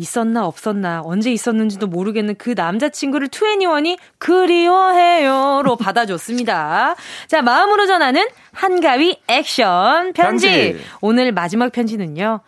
[0.00, 6.96] 있었나 없었나 언제 있었는지도 모르겠는 그 남자친구를 2NE1이 그리워해요로 받아줬습니다.
[7.28, 10.46] 자 마음으로 전하는 한가위 액션 편지.
[10.46, 10.84] 편지.
[11.02, 12.40] 오늘 마지막 편지는요.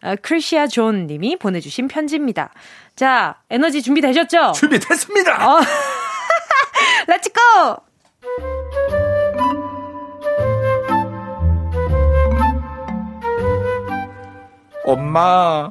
[0.00, 2.50] 어, 크리시아 존 님이 보내주신 편지입니다.
[2.94, 4.52] 자 에너지 준비되셨죠?
[4.52, 5.56] 준비됐습니다.
[5.56, 5.60] 어.
[7.08, 7.88] Let's go!
[14.84, 15.70] 엄마,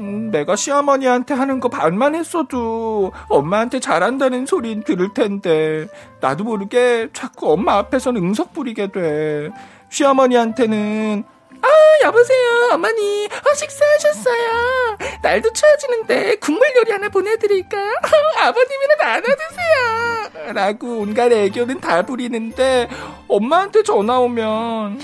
[0.00, 5.86] 음, 내가 시어머니한테 하는 거 반만 했어도 엄마한테 잘한다는 소린 들을 텐데
[6.20, 9.50] 나도 모르게 자꾸 엄마 앞에서는 응석 부리게 돼.
[9.90, 11.24] 시어머니한테는
[11.62, 11.68] 아
[12.04, 17.92] 여보세요 어머니 어, 식사하셨어요 날도 추워지는데 국물 요리 하나 보내드릴까요
[18.40, 22.88] 아버님이나 나눠 드세요 라고 온갖 애교는 다 부리는데
[23.28, 25.00] 엄마한테 전화 오면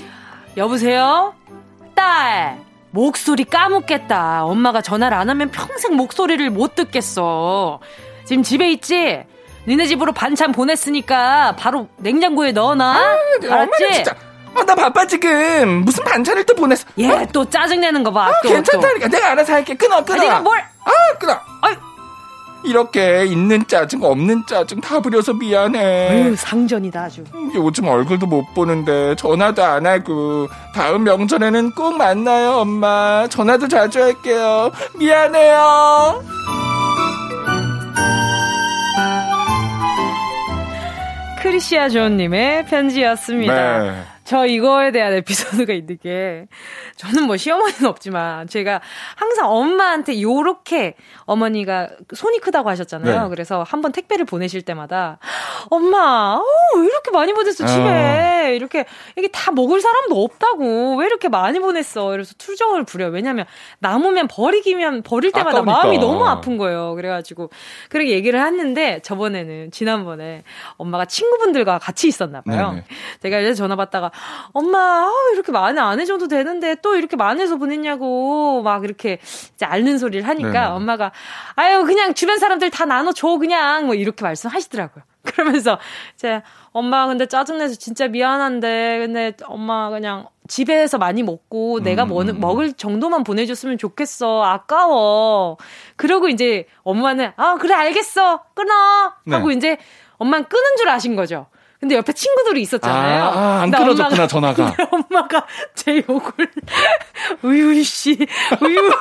[0.55, 1.35] 여보세요?
[1.93, 2.66] 딸!
[2.91, 4.45] 목소리 까먹겠다.
[4.45, 7.79] 엄마가 전화를 안 하면 평생 목소리를 못 듣겠어.
[8.25, 9.23] 지금 집에 있지?
[9.67, 12.95] 니네 집으로 반찬 보냈으니까 바로 냉장고에 넣어놔.
[13.43, 13.47] 알았지?
[13.49, 14.15] 엄마는 진짜
[14.55, 17.27] 아, 나 바빠 지금 무슨 반찬을 또 보냈어 얘 어?
[17.31, 18.27] 또 짜증 내는 거 봐.
[18.27, 20.05] 아, 또, 괜찮다니까 내가 알아서 할게 끊어 또.
[20.05, 20.57] 끊어 아, 내가 뭘?
[20.59, 21.75] 아 끊어 아이.
[22.67, 27.23] 이렇게 있는 짜증 없는 짜증 다 부려서 미안해 어휴, 상전이다 아주.
[27.55, 34.71] 요즘 얼굴도 못 보는데 전화도 안 하고 다음 명절에는 꼭 만나요 엄마 전화도 자주 할게요
[34.97, 36.23] 미안해요
[41.39, 43.79] 크리시아 존님의 편지였습니다.
[43.83, 44.03] 네.
[44.27, 46.47] 저 이거에 대한 에피소드가 있는 게
[46.97, 48.81] 저는 뭐 시어머니는 없지만 제가
[49.15, 53.23] 항상 엄마한테 요렇게 어머니가 손이 크다고 하셨잖아요.
[53.23, 53.29] 네.
[53.29, 55.19] 그래서 한번 택배를 보내실 때마다
[55.69, 58.83] 엄마 어, 왜 이렇게 많이 보냈어 집에 이렇게
[59.15, 62.07] 이게 다 먹을 사람도 없다고 왜 이렇게 많이 보냈어.
[62.07, 63.07] 그래서 투정을 부려.
[63.07, 63.45] 왜냐면
[63.79, 65.71] 남으면 버리기면 버릴 때마다 아까우니까.
[65.83, 66.95] 마음이 너무 아픈 거예요.
[66.95, 67.49] 그래가지고
[67.87, 70.43] 그렇게 얘기를 했는데 저번에는 지난번에
[70.75, 72.71] 엄마가 친구분들과 같이 있었나 봐요.
[72.71, 72.83] 네네.
[73.21, 74.11] 제가 이제 전화 받다가
[74.53, 79.19] 엄마 아, 이렇게 많이 안 해줘도 되는데 또 이렇게 많이 해서 보냈냐고 막 이렇게
[79.53, 80.65] 이제 앓는 소리를 하니까 네네.
[80.65, 81.11] 엄마가
[81.55, 85.03] 아유 그냥 주변 사람들 다 나눠줘 그냥 뭐 이렇게 말씀하시더라고요.
[85.23, 85.77] 그러면서
[86.15, 92.09] 제가 엄마 근데 짜증내서 진짜 미안한데 근데 엄마 그냥 집에서 많이 먹고 내가 음.
[92.09, 95.57] 먹, 먹을 정도만 보내줬으면 좋겠어 아까워
[95.97, 98.73] 그러고 이제 엄마는 아 그래 알겠어 끊어
[99.29, 99.55] 하고 네.
[99.55, 99.77] 이제
[100.17, 101.47] 엄마는 끊은 줄 아신 거죠.
[101.79, 103.23] 근데 옆에 친구들이 있었잖아요.
[103.23, 104.75] 아, 아, 안 끊어졌구나, 엄마가- 전화가.
[104.91, 106.51] 엄마가 제 욕을
[107.43, 108.17] 우유 씨
[108.61, 108.91] 우유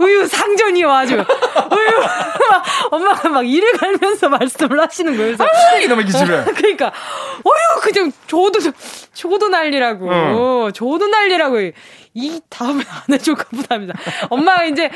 [0.00, 2.00] 우유 상전이요 아주 우유
[2.50, 5.36] 막 엄마가 막 이를 갈면서 말씀을 하시는 거예요.
[5.36, 6.92] 그래서 아, 이놈의 기집애 그러니까
[7.44, 8.58] 어휴 그냥 저도
[9.12, 10.70] 저도 난리라고 어.
[10.72, 11.56] 저도 난리라고
[12.14, 13.94] 이 다음에 안 해줄까 보다입니다.
[14.30, 14.90] 엄마가 이제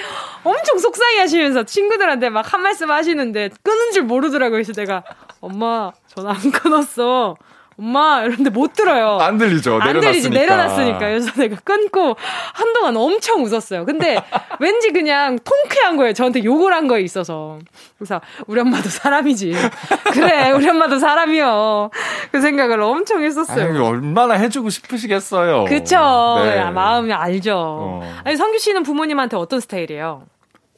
[0.44, 4.56] 엄청 속상해 하시면서 친구들한테 막 한 말씀 하시는데 끊은 줄 모르더라고요.
[4.56, 5.02] 그래서 내가
[5.40, 7.36] 엄마 전화 안 끊었어.
[7.82, 9.18] 엄마 이런데 못 들어요.
[9.20, 9.80] 안 들리죠.
[9.80, 10.40] 안 들리지 내려놨으니까.
[10.40, 12.14] 내려놨으니까 그래서 내가 끊고
[12.54, 13.84] 한동안 엄청 웃었어요.
[13.84, 14.22] 근데
[14.60, 16.12] 왠지 그냥 통쾌한 거예요.
[16.12, 17.58] 저한테 욕을 한 거에 있어서
[17.98, 19.52] 그래서 우리 엄마도 사람이지.
[20.12, 21.90] 그래 우리 엄마도 사람이요.
[22.30, 23.64] 그 생각을 엄청 했었어요.
[23.64, 25.64] 아유, 얼마나 해주고 싶으시겠어요.
[25.64, 25.96] 그쵸.
[26.44, 26.60] 네.
[26.60, 27.52] 아, 마음이 알죠.
[27.56, 28.12] 어.
[28.22, 30.22] 아니 성규 씨는 부모님한테 어떤 스타일이에요?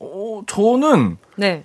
[0.01, 1.65] 어, 저는 네.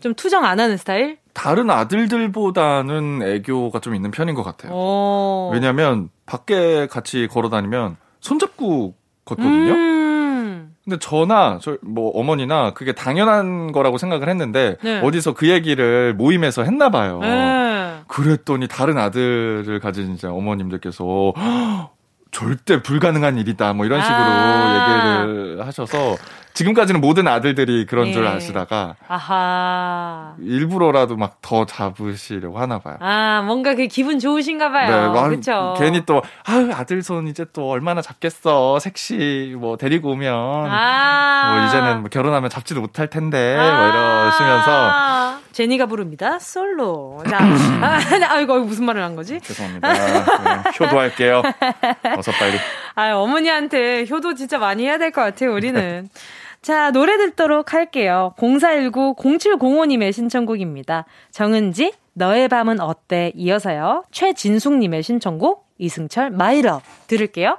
[0.00, 1.18] 좀 투정 안 하는 스타일?
[1.36, 4.72] 다른 아들들보다는 애교가 좀 있는 편인 것 같아요.
[4.74, 5.50] 어.
[5.52, 8.94] 왜냐면 밖에 같이 걸어 다니면 손잡고
[9.26, 9.72] 걷거든요.
[9.72, 10.74] 음.
[10.84, 15.00] 근데 저나 저 뭐 어머니나 그게 당연한 거라고 생각을 했는데 네.
[15.00, 17.18] 어디서 그 얘기를 모임에서 했나 봐요.
[17.20, 17.96] 네.
[18.08, 21.90] 그랬더니 다른 아들을 가진 이제 어머님들께서 "헉,
[22.32, 25.22] 절대 불가능한 일이다 뭐 이런 식으로 아.
[25.26, 26.16] 얘기를 하셔서
[26.56, 28.28] 지금까지는 모든 아들들이 그런 줄 예.
[28.28, 30.34] 아시다가 아하.
[30.40, 32.96] 일부러라도 막 더 잡으시려고 하나 봐요.
[32.98, 35.12] 아, 뭔가 그 기분 좋으신가 봐요.
[35.12, 35.74] 막 그쵸.
[35.78, 41.52] 괜히 또 아유 아들 손 이제 또 얼마나 잡겠어 섹시 뭐 데리고 오면 아.
[41.54, 44.24] 뭐 이제는 뭐 결혼하면 잡지도 못할 텐데 뭐 아.
[44.26, 46.38] 이러시면서 제니가 부릅니다.
[46.38, 47.22] 솔로.
[47.30, 49.40] 자, 아, 아이고, 무슨 말을 한 거지?
[49.40, 49.90] 죄송합니다.
[49.90, 50.22] 네,
[50.78, 51.40] 효도할게요.
[52.18, 52.58] 어서 빨리.
[52.94, 56.08] 아, 어머니한테 효도 진짜 많이 해야 될 것 같아요, 우리는.
[56.62, 58.34] 자, 노래 듣도록 할게요.
[58.38, 61.04] 0419-0705님의 신청곡입니다.
[61.30, 63.32] 정은지, 너의 밤은 어때?
[63.34, 64.04] 이어서요.
[64.10, 66.80] 최진숙님의 신청곡, 이승철, 마이러.
[67.06, 67.58] 들을게요.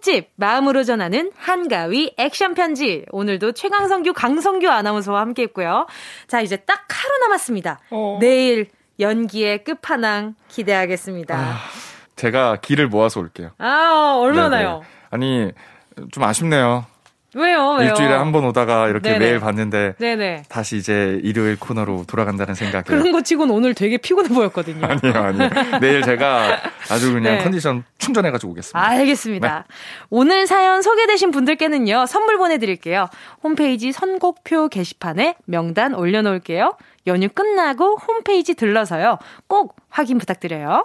[0.00, 5.86] 특집 마음으로 전하는 한가위 액션 편지 오늘도 최강성규 강성규 아나운서와 함께했고요.
[6.28, 7.80] 자 이제 딱 하루 남았습니다.
[7.90, 8.18] 어.
[8.20, 8.68] 내일
[9.00, 11.56] 연기의 끝판왕 기대하겠습니다.
[12.16, 13.50] 제가 길을 모아서 올게요.
[13.58, 14.68] 아 얼마나요?
[14.70, 14.82] 네네.
[15.10, 15.52] 아니
[16.12, 16.86] 좀 아쉽네요.
[17.34, 17.72] 왜요?
[17.78, 17.88] 왜요?
[17.90, 19.18] 일주일에 한 번 오다가 이렇게 네네.
[19.18, 20.44] 매일 봤는데 네네.
[20.48, 24.84] 다시 이제 일요일 코너로 돌아간다는 생각에 그런 거 치고는 오늘 되게 피곤해 보였거든요.
[24.86, 25.48] 아니요 아니요
[25.80, 26.58] 내일 제가
[26.90, 27.42] 아주 그냥 네.
[27.42, 28.80] 컨디션 충전해 가지고 오겠습니다.
[28.82, 29.64] 알겠습니다.
[29.68, 29.74] 네.
[30.10, 33.08] 오늘 사연 소개되신 분들께는요, 선물 보내 드릴게요.
[33.42, 36.76] 홈페이지 선곡표 게시판에 명단 올려 놓을게요.
[37.06, 39.18] 연휴 끝나고 홈페이지 들러서요.
[39.46, 40.84] 꼭 확인 부탁드려요.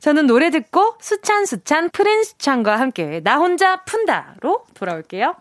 [0.00, 5.34] 저는 노래 듣고 수찬 수찬 프린스 찬과 함께 나 혼자 푼다로 돌아올게요.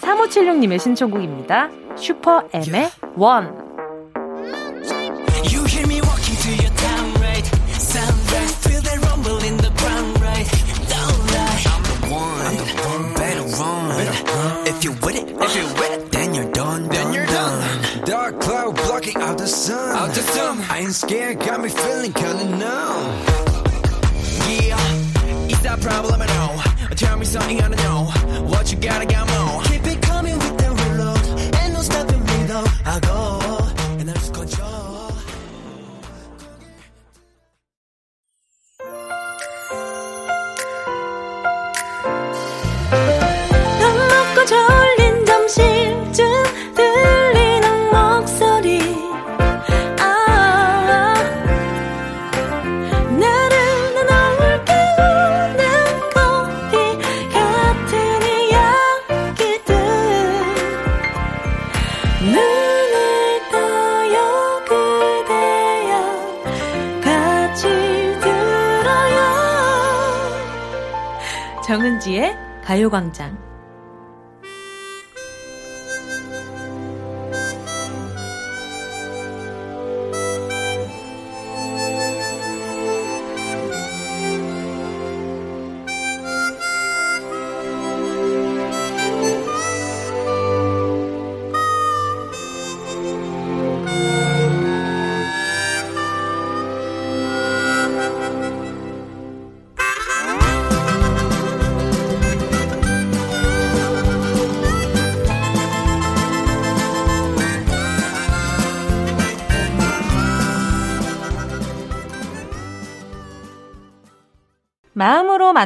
[0.00, 1.68] 3576님의 신청곡입니다.
[1.96, 3.66] 슈퍼 M의 원.
[5.50, 7.46] You hear me walking to your town, right?
[7.78, 10.46] Sunrise, feel that rumble in the ground, right?
[10.88, 11.62] Don't lie.
[11.66, 12.46] I'm the one.
[12.46, 13.14] I'm the one.
[13.14, 14.66] Better run.
[14.66, 16.88] If you're with it, if you're wet, then you're done.
[16.88, 18.04] Then you're done.
[18.04, 19.96] Dark cloud blocking out the sun.
[19.96, 20.60] Out the sun.
[20.68, 23.06] I ain't scared, got me feeling kinda numb.
[24.46, 24.78] Yeah,
[25.48, 26.62] is that problem I know?
[26.96, 28.10] Tell me something I don't know.
[28.48, 29.62] What you gotta got more.
[72.71, 73.50] 가요광장.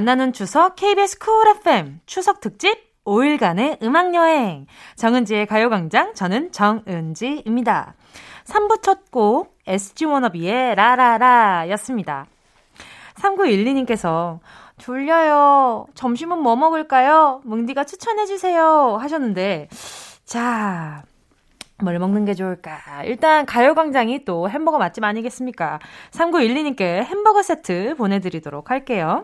[0.05, 4.67] 만나는 추석 KBS 쿨 FM 추석 특집 5일간의 음악여행.
[4.97, 7.95] 정은지의 가요광장, 저는 정은지입니다.
[8.43, 12.27] 3부 첫 곡, SG 워너비의 라라라 였습니다.
[13.15, 14.41] 3912님께서,
[14.77, 15.87] 졸려요.
[15.95, 17.41] 점심은 뭐 먹을까요?
[17.43, 18.97] 뭉디가 추천해주세요.
[19.01, 19.69] 하셨는데,
[20.23, 21.01] 자,
[21.83, 23.03] 뭘 먹는 게 좋을까?
[23.05, 25.79] 일단 가요광장이 또 햄버거 맛집 아니겠습니까?
[26.11, 29.23] 3912님께 햄버거 세트 보내드리도록 할게요.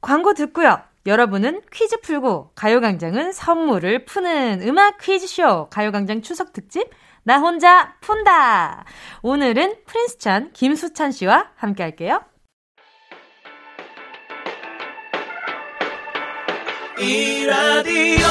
[0.00, 0.80] 광고 듣고요.
[1.06, 6.90] 여러분은 퀴즈 풀고 가요광장은 선물을 푸는 음악 퀴즈쇼 가요광장 추석 특집
[7.24, 8.84] 나 혼자 푼다.
[9.22, 12.20] 오늘은 프린스찬 김수찬 씨와 함께 할게요.
[16.98, 18.26] 이 라디오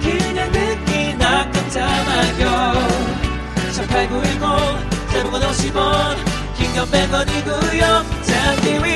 [0.00, 2.72] 그냥 듣기나 깜짝마요
[3.74, 6.16] 18910 대목원 50원
[6.56, 7.82] 긴건 100원이고요
[8.22, 8.95] 잠기 위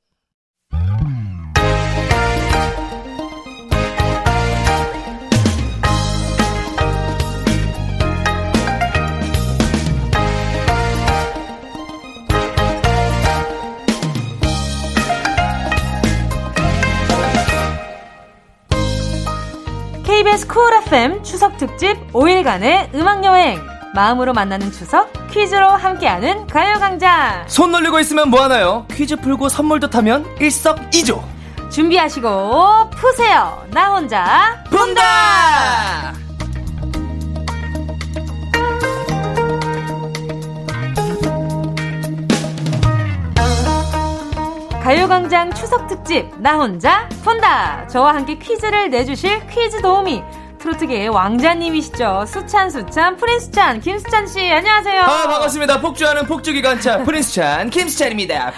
[20.21, 23.59] KBS Cool FM 추석 특집 5일간의 음악 여행.
[23.95, 27.45] 마음으로 만나는 추석 퀴즈로 함께하는 가요광장.
[27.47, 28.85] 손 놀리고 있으면 뭐하나요?
[28.91, 31.23] 퀴즈 풀고 선물도 타면 일석이조.
[31.71, 33.65] 준비하시고 푸세요.
[33.71, 36.13] 나 혼자 본다!
[44.81, 47.85] 가요광장 추석 특집 나 혼자 푼다.
[47.87, 50.23] 저와 함께 퀴즈를 내주실 퀴즈 도우미
[50.61, 52.25] 트로트계의 왕자님이시죠.
[52.27, 55.01] 수찬 수찬 프린스찬 김수찬 씨 안녕하세요.
[55.01, 55.81] 아, 반갑습니다.
[55.81, 58.53] 폭주하는 폭주기관차 프린스찬 김수찬입니다.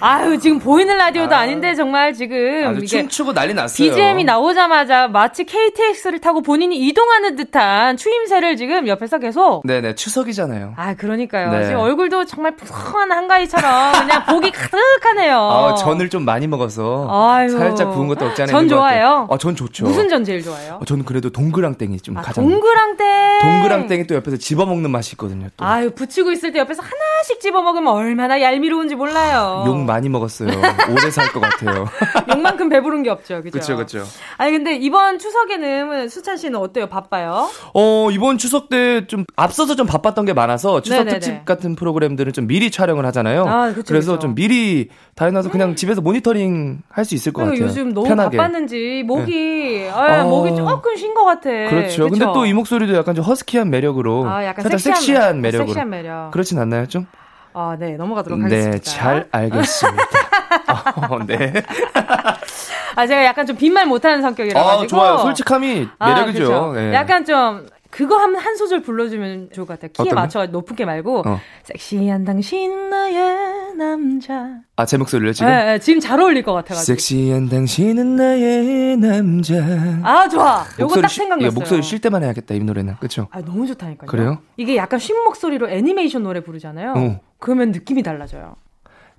[0.00, 3.88] 아유 지금 보이는 라디오도 아, 닌데 정말 지금 아주 춤추고 난리 났어요.
[3.90, 10.74] BGM이 나오자마자 마치 KTX를 타고 본인이 이동하는 듯한 추임새를 지금 옆에서 계속 네네 추석이잖아요.
[10.76, 11.50] 아 그러니까요.
[11.50, 11.64] 네.
[11.64, 15.36] 지금 얼굴도 정말 푸석한 한가위처럼 그냥 복이 가득하네요.
[15.36, 17.48] 아 전을 좀 많이 먹어서 아유.
[17.50, 18.56] 살짝 부은 것도 없지 않아요.
[18.56, 19.26] 전 좋아요.
[19.30, 19.84] 아 전 좋죠.
[19.84, 20.78] 무슨 전 제일 좋아요?
[20.80, 22.44] 아, 저는 그래도 동그랑땡이 좀 아, 가장.
[22.48, 23.06] 동그랑땡.
[23.42, 25.48] 동그랑땡이 또 옆에서 집어먹는 맛이 있거든요.
[25.56, 25.64] 또.
[25.64, 29.64] 아유 붙이고 있을 때 옆에서 하나씩 집어먹으면 얼마나 얄미로운지 몰라요.
[29.66, 30.48] 욕 많이 먹었어요.
[30.90, 31.86] 오래 살 것 같아요.
[32.34, 33.50] 욕만큼 배부른 게 없죠, 그죠?
[33.52, 34.04] 그렇죠, 그렇죠.
[34.38, 36.86] 아니 근데 이번 추석에는 수찬 씨는 어때요?
[36.88, 37.48] 바빠요?
[37.74, 41.18] 어 이번 추석 때 좀 앞서서 좀 바빴던 게 많아서 추석 네네네.
[41.20, 43.44] 특집 같은 프로그램들은 좀 미리 촬영을 하잖아요.
[43.46, 44.20] 아, 그쵸, 그래서 그쵸.
[44.22, 47.60] 좀 미리 다해놔서 그냥 집에서 모니터링 할 수 있을 것 같아요.
[47.64, 48.36] 요즘 너무 편하게.
[48.36, 49.90] 바빴는지 목이 네.
[49.90, 50.28] 아, 어...
[50.28, 51.50] 목이 조금 쉰것 같아.
[51.50, 52.04] 그렇죠.
[52.04, 52.08] 그쵸?
[52.10, 55.90] 근데 또 이 목소리도 약간 좀 허스키한 매력으로 아, 약간 살짝 섹시한, 섹시한 매력으로 섹시한
[55.90, 56.30] 매력.
[56.32, 57.06] 그렇진 않나요, 좀?
[57.54, 58.78] 아, 네, 넘어가도록 네, 하겠습니다.
[58.78, 60.04] 네, 잘 알겠습니다.
[61.10, 61.52] 어, 네.
[62.96, 64.82] 아, 제가 약간 좀 빈말 못하는 성격이라 가지고.
[64.84, 65.18] 아, 좋아요.
[65.18, 66.54] 솔직함이 매력이죠.
[66.54, 66.94] 아, 네.
[66.94, 69.90] 약간 좀 그거 한, 한 소절 불러주면 좋을 것 같아요.
[69.92, 71.20] 키에 맞춰 높게 말고.
[71.26, 71.40] 어.
[71.64, 74.60] 섹시한 당신 나의 남자.
[74.76, 75.50] 아, 제 목소리를 지금?
[75.50, 76.84] 네, 네, 지금 잘 어울릴 것 같아가지고.
[76.84, 79.54] 섹시한 당신은 나의 남자.
[80.02, 80.64] 아, 좋아.
[80.78, 81.52] 요거 딱 생각났어요.
[81.54, 82.96] 목소리 쉴 때만 해야겠다, 이 노래는.
[83.00, 83.28] 그쵸?
[83.30, 84.08] 아, 너무 좋다니까요.
[84.08, 84.38] 그래요?
[84.56, 86.92] 이게 약간 쉰 목소리로 애니메이션 노래 부르잖아요.
[86.96, 87.20] 어.
[87.38, 88.56] 그러면 느낌이 달라져요.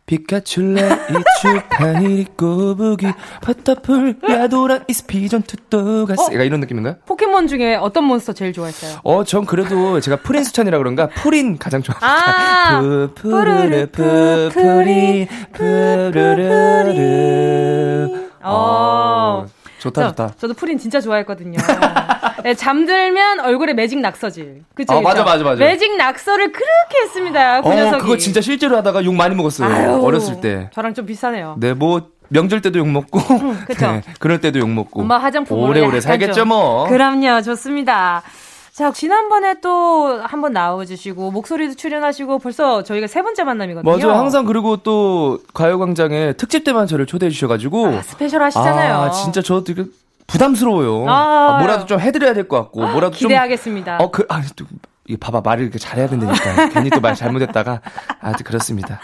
[0.09, 3.05] 피카츄 라이츄 파이리 꼬부기
[3.43, 6.34] 버터플 야도란 피존투 또가스 어?
[6.34, 6.95] 이런 느낌인가요?
[7.05, 9.01] 포켓몬 중에 어떤 몬스터 제일 좋아했어요?
[9.03, 12.07] 어, 전 그래도 제가 프린스 찬이라 그런가 푸린 가장 좋아합니다.
[12.07, 12.80] 아,
[13.14, 16.89] 푸푸르르 푸푸리 푸르르르
[18.41, 19.45] 어.
[19.80, 20.34] 좋다, 저, 좋다.
[20.38, 21.57] 저도 프린 진짜 좋아했거든요.
[22.43, 24.63] 네, 잠들면 얼굴에 매직 낙서질.
[24.73, 24.93] 그쵸?
[24.93, 25.59] 어, 맞아, 맞아, 맞아.
[25.59, 27.61] 매직 낙서를 그렇게 했습니다.
[27.61, 28.01] 그 어, 녀석이.
[28.01, 29.69] 그거 진짜 실제로 하다가 욕 많이 먹었어요.
[29.73, 30.69] 아유, 어렸을 때.
[30.73, 31.55] 저랑 좀 비슷하네요.
[31.59, 33.19] 네, 뭐, 명절 때도 욕 먹고.
[33.41, 33.88] 응, 그쵸.
[33.91, 35.01] 네, 그럴 때도 욕 먹고.
[35.01, 36.88] 엄마 화장품 오래오래 살겠죠, 뭐.
[36.88, 38.21] 그럼요, 좋습니다.
[38.74, 43.91] 자, 지난번에 또 한 번 나와주시고, 목소리도 출연하시고, 벌써 저희가 세 번째 만남이거든요.
[43.97, 44.17] 맞아요.
[44.17, 47.88] 항상 그리고 또 가요광장에 특집 때만 저를 초대해 주셔가지고.
[47.88, 48.93] 아, special 하시잖아요.
[48.95, 49.84] 아, 진짜 저 되게
[50.28, 51.09] 부담스러워요.
[51.09, 53.97] 아, 아, 뭐라도 좀 해드려야 될 것 같고, 뭐라도 기대하겠습니다.
[53.97, 54.05] 좀.
[54.07, 54.65] 어, 그, 아, 또,
[55.07, 56.70] 이 봐봐, 말을 이렇게 잘해야 된다니까.
[56.70, 57.82] 괜히 또 말 잘못했다가.
[58.22, 58.99] 아, 그렇습니다.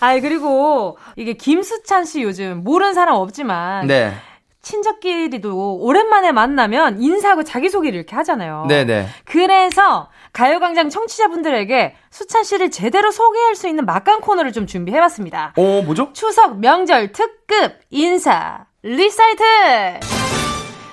[0.00, 3.86] 아, 그리고 이게 김수찬 씨 요즘 모르는 사람 없지만.
[3.86, 4.14] 네.
[4.62, 8.66] 친척끼리도 오랜만에 만나면 인사하고 자기소개를 이렇게 하잖아요.
[8.68, 9.06] 네네.
[9.24, 15.54] 그래서 가요광장 청취자분들에게 수찬 씨를 제대로 소개할 수 있는 막간 코너를 좀 준비해봤습니다.
[15.56, 16.12] 어, 뭐죠?
[16.12, 20.19] 추석 명절 특급 인사 리사이틀!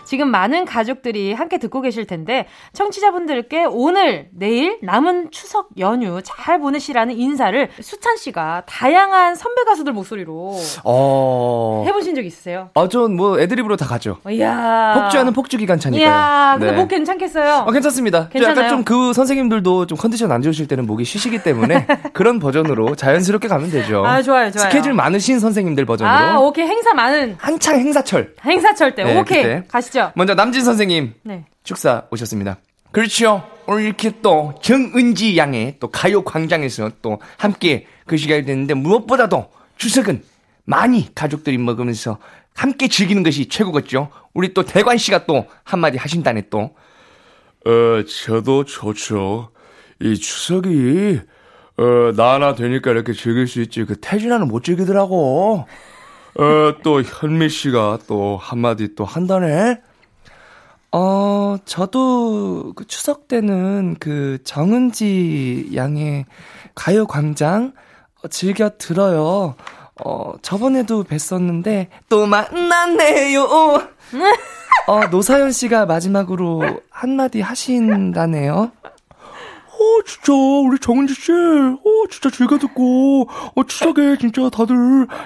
[0.08, 7.18] 지금 많은 가족들이 함께 듣고 계실 텐데 청취자분들께 오늘 내일 남은 추석 연휴 잘 보내시라는
[7.18, 10.55] 인사를 수찬 씨가 다양한 선배 가수들 목소리로
[10.86, 11.84] 어...
[11.88, 12.70] 해보신 적 있으세요?
[12.74, 14.18] 아, 전뭐 애드립으로 다 가죠.
[14.30, 14.93] 이야.
[14.97, 16.08] 폭주하는 폭주 기간차니까요.
[16.08, 16.78] 이야, 근데 네.
[16.78, 17.66] 목 괜찮겠어요?
[17.68, 18.30] 어, 괜찮습니다.
[18.30, 18.58] 괜찮아요.
[18.66, 23.49] 약간 좀 그 선생님들도 좀 컨디션 안 좋으실 때는 목이 쉬시기 때문에 그런 버전으로 자연스럽게
[23.49, 24.05] 가면 되죠.
[24.05, 24.70] 아, 좋아요, 좋아요.
[24.70, 26.16] 스케줄 많으신 선생님들 버전으로.
[26.16, 26.66] 아, 오케이.
[26.66, 27.36] 행사 많은.
[27.38, 28.34] 한창 행사철.
[28.45, 29.03] 행사철 때.
[29.03, 29.43] 네, 오케이.
[29.43, 29.64] 그때.
[29.68, 29.96] 가시죠.
[30.15, 31.13] 먼저 남진 선생님.
[31.23, 31.45] 네.
[31.63, 32.57] 축사 오셨습니다.
[32.91, 33.47] 그렇죠.
[33.67, 40.23] 오늘 이렇게 또 정은지 양의 또 가요 광장에서 또 함께 그 시간이 됐는데 무엇보다도 추석은
[40.63, 42.17] 많이 가족들이 먹으면서
[42.53, 44.09] 함께 즐기는 것이 최고겠죠.
[44.33, 46.75] 우리 또 대관 씨가 또 한마디 하신다네 또.
[47.65, 49.49] 어, 저도 좋죠.
[50.01, 51.19] 이 추석이
[51.77, 53.83] 어, 나나 되니까 이렇게 즐길 수 있지.
[53.83, 55.65] 그 태진아는 못 즐기더라고.
[56.39, 59.81] 어, 또 현미 씨가 또 한마디 또 한다네.
[60.91, 66.25] 어, 저도 그 추석 때는 그 정은지 양의
[66.75, 67.73] 가요 광장
[68.29, 69.55] 즐겨 들어요.
[70.03, 73.43] 어, 저번에도 뵀었는데 또 만났네요.
[74.88, 78.71] 어, 노사연 씨가 마지막으로 한마디 하신다네요.
[80.08, 84.76] 어, 진짜, 우리 정은지 씨, 어, 진짜 즐겨 듣고, 어, 추석에 진짜 다들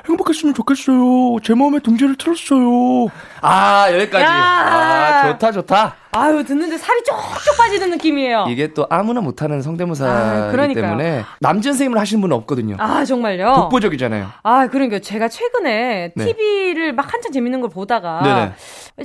[0.10, 1.38] 행복했으면 좋겠어요.
[1.44, 3.08] 제 마음에 동지를 틀었어요.
[3.42, 4.26] 아, 여기까지.
[4.26, 5.96] 아, 좋다, 좋다.
[6.14, 8.46] 아유 듣는데 살이 쪽쪽 빠지는 느낌이에요.
[8.50, 12.76] 이게 또 아무나 못하는 성대모사이기 아, 때문에 남진 선생님을 하시는 분은 없거든요.
[12.80, 13.54] 아 정말요?
[13.56, 14.28] 독보적이잖아요.
[14.44, 16.26] 아 그러니까 제가 최근에 네.
[16.26, 18.52] TV를 막 한참 재밌는 걸 보다가 네네.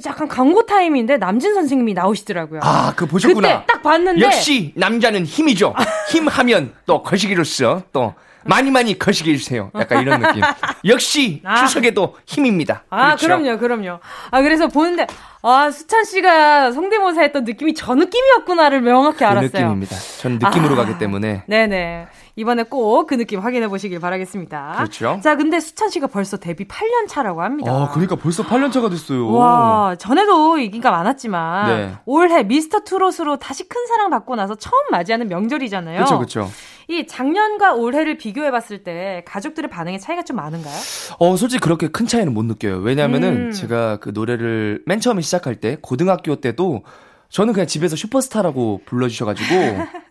[0.07, 2.61] 약간 광고 타임인데 남진 선생님이 나오시더라고요.
[2.62, 3.61] 아 그 보셨구나.
[3.61, 5.74] 그때 딱 봤는데 역시 남자는 힘이죠.
[6.11, 8.14] 힘하면 또 거시기로서 또
[8.45, 9.70] 많이 많이 거시기 해주세요.
[9.74, 10.41] 약간 이런 느낌.
[10.87, 11.57] 역시 아.
[11.57, 12.84] 추석에도 힘입니다.
[12.91, 13.26] 아, 그렇죠?
[13.26, 13.99] 그럼요, 그럼요.
[14.30, 15.05] 아, 그래서 보는데,
[15.43, 19.51] 아, 수찬 씨가 성대모사 했던 느낌이 저 느낌이었구나를 명확히 그 알았어요.
[19.51, 19.97] 그 느낌입니다.
[20.20, 21.43] 전 느낌으로 아, 가기 때문에.
[21.47, 22.07] 네네.
[22.37, 24.74] 이번에 꼭 그 느낌 확인해 보시길 바라겠습니다.
[24.76, 25.20] 그렇죠.
[25.22, 27.70] 자, 근데 수찬 씨가 벌써 데뷔 8년 차라고 합니다.
[27.72, 29.30] 아, 그러니까 벌써 8년 차가 됐어요.
[29.32, 31.93] 와, 전에도 인기가 많았지만 네.
[32.05, 35.97] 올해 미스터 트롯으로 다시 큰 사랑 받고 나서 처음 맞이하는 명절이잖아요.
[35.97, 36.51] 그렇죠, 그렇죠.
[36.89, 40.74] 이 작년과 올해를 비교해 봤을 때 가족들의 반응에 차이가 좀 많은가요?
[41.18, 42.78] 어, 솔직히 그렇게 큰 차이는 못 느껴요.
[42.78, 43.51] 왜냐면은 음.
[43.53, 46.84] 제가 그 노래를 맨 처음에 시작할 때 고등학교 때도
[47.28, 49.55] 저는 그냥 집에서 슈퍼스타라고 불러주셔가지고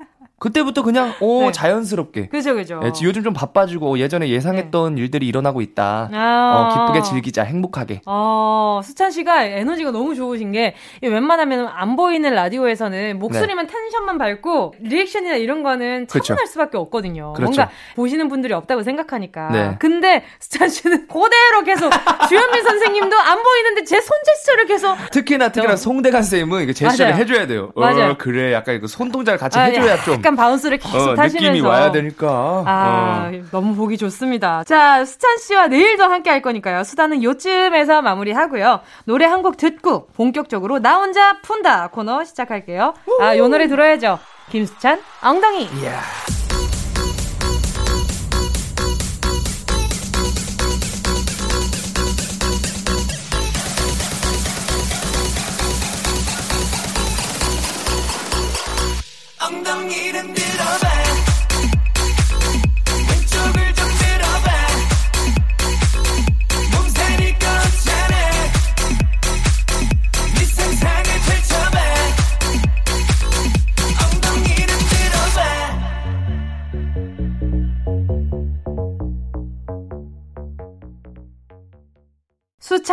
[0.46, 1.52] 그때부터 그냥 오 네.
[1.52, 2.28] 자연스럽게.
[2.28, 2.80] 그죠 그죠.
[2.84, 5.02] 예, 요즘 좀 바빠지고 예전에 예상했던 네.
[5.02, 6.10] 일들이 일어나고 있다.
[6.14, 8.02] 아~ 어, 기쁘게 즐기자, 행복하게.
[8.06, 13.74] 어, 수찬 씨가 에너지가 너무 좋으신 게 웬만하면 안 보이는 라디오에서는 목소리만 네.
[13.74, 16.28] 텐션만 밝고 리액션이나 이런 거는 그렇죠.
[16.28, 17.34] 차분할 수밖에 없거든요.
[17.34, 17.52] 그렇죠.
[17.52, 19.50] 뭔가 보시는 분들이 없다고 생각하니까.
[19.50, 19.76] 네.
[19.80, 21.92] 근데 수찬 씨는 그대로 계속
[22.30, 27.22] 주현미 선생님도 안 보이는데 제 손 제스처를 계속 특히나 특히나 송대관 쌤은 제스처를 맞아요.
[27.22, 27.72] 해줘야 돼요.
[27.76, 28.12] 맞아요.
[28.12, 30.22] 어, 그래 약간 그 손동작을 같이 아, 해줘야 좀.
[30.36, 32.64] 약간 bounce를 계속 어, 타시면서 느낌이 와야 되니까.
[32.66, 33.42] 아, 어.
[33.52, 34.64] 너무 보기 좋습니다.
[34.66, 36.84] 자, 수찬 씨와 내일도 함께 할 거니까요.
[36.84, 38.82] 수다는 요쯤에서 마무리하고요.
[39.06, 42.96] 노래 한 곡 듣고 본격적으로 나 혼자 푼다 코너 시작할게요.
[43.22, 44.18] 아, 요 노래 들어야죠.
[44.50, 45.68] 김수찬 엉덩이.
[45.84, 46.02] Yeah.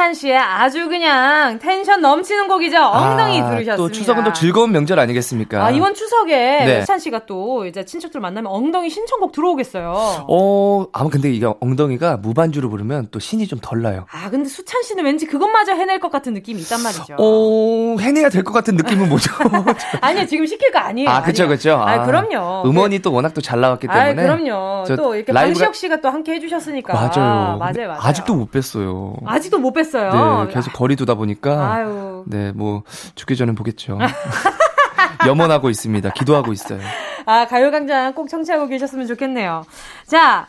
[0.03, 2.77] 수찬 씨의 아주 그냥 텐션 넘치는 곡이죠.
[2.77, 3.77] 엉덩이 아, 들으셨습니다.
[3.77, 5.65] 또 추석은 또 즐거운 명절 아니겠습니까?
[5.65, 6.81] 아, 이번 추석에 네.
[6.81, 10.25] 수찬 씨가 또 이제 친척들 만나면 엉덩이 신청곡 들어오겠어요.
[10.29, 14.07] 어, 아마 근데 이게 엉덩이가 무반주로 부르면 또 신이 좀 덜 나요.
[14.11, 17.15] 아, 근데 수찬 씨는 왠지 그것마저 해낼 것 같은 느낌이 있단 말이죠.
[17.21, 19.31] 어, 해내야 될 것 같은 느낌은 뭐죠?
[20.03, 21.09] 아니요, 지금 시킬 거 아니에요.
[21.09, 21.75] 아, 그쵸, 그쵸.
[21.75, 22.69] 아, 아 그럼요.
[22.69, 24.11] 음원이 또 워낙 또 잘 나왔기 때문에.
[24.11, 24.85] 아, 그럼요.
[24.97, 25.43] 또 이렇게 라이브가...
[25.43, 26.93] 방시혁 씨가 또 함께 해주셨으니까.
[26.93, 27.57] 맞아요.
[27.59, 27.97] 맞아요, 맞아요.
[28.01, 29.15] 아직도 못 뺐어요.
[29.27, 29.92] 아직도 못 뺐어요.
[30.01, 31.73] 네, 계속 거리 두다 보니까.
[31.73, 32.25] 아유.
[32.27, 32.83] 네, 뭐,
[33.15, 33.99] 죽기 전에 보겠죠.
[35.27, 36.11] 염원하고 있습니다.
[36.11, 36.81] 기도하고 있어요.
[37.27, 39.65] 아, 가요광장 꼭 청취하고 계셨으면 좋겠네요.
[40.07, 40.47] 자,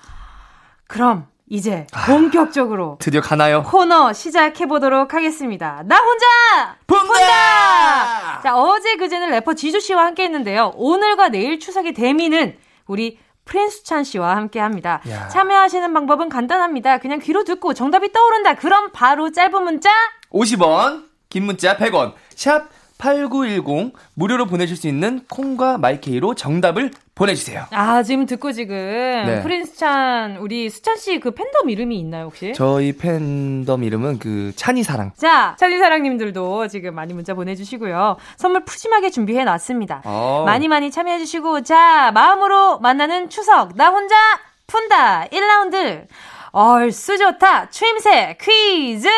[0.87, 3.63] 그럼 이제 본격적으로 드디어 가나요?
[3.63, 5.83] 코너 시작해 보도록 하겠습니다.
[5.85, 6.25] 나 혼자
[6.87, 8.41] 푼다.
[8.41, 10.71] 자 어제 그제는 래퍼 지조 씨와 함께 했는데요.
[10.75, 12.55] 오늘과 내일 추석의 대미는
[12.87, 15.01] 우리 프린스찬 씨와 함께 합니다.
[15.09, 15.27] 야.
[15.27, 16.99] 참여하시는 방법은 간단합니다.
[16.99, 18.55] 그냥 귀로 듣고 정답이 떠오른다.
[18.55, 19.89] 그럼 바로 짧은 문자
[20.31, 22.69] 50원, 긴 문자 100원, 샵
[23.07, 27.65] 8910 무료로 보내실 수 있는 콩과 마이케이로 정답을 보내주세요.
[27.71, 29.41] 아, 지금 듣고 지금 네.
[29.43, 32.53] 프린스 찬 우리 수찬 씨 그 팬덤 이름이 있나요, 혹시?
[32.55, 35.11] 저희 팬덤 이름은 그 찬이 사랑.
[35.17, 38.15] 자, 찬이사랑님들도 지금 많이 문자 보내주시고요.
[38.37, 40.01] 선물 푸짐하게 준비해 놨습니다.
[40.05, 40.43] 어.
[40.45, 44.15] 많이 많이 참여해주시고, 자, 마음으로 만나는 추석, 나 혼자
[44.67, 46.07] 푼다, 1라운드.
[46.51, 49.09] 얼쑤 좋다, 추임새 퀴즈!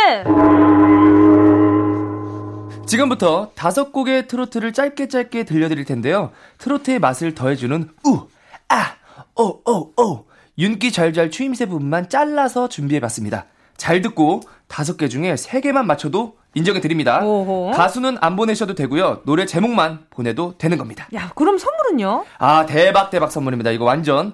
[2.95, 6.31] 지금부터 다섯 곡의 트로트를 짧게 짧게 들려드릴 텐데요.
[6.59, 8.27] 트로트의 맛을 더해주는 우,
[8.69, 8.93] 아,
[9.35, 10.25] 오, 오, 오.
[10.57, 13.45] 윤기 잘잘 추임새 부분만 잘라서 준비해봤습니다.
[13.75, 17.19] 잘 듣고 다섯 개 중에 세 개만 맞춰도 인정해드립니다.
[17.21, 17.71] 오호.
[17.71, 19.23] 가수는 안 보내셔도 되고요.
[19.25, 21.09] 노래 제목만 보내도 되는 겁니다.
[21.13, 22.23] 야, 그럼 선물은요?
[22.37, 23.71] 아, 대박 대박 선물입니다.
[23.71, 24.33] 이거 완전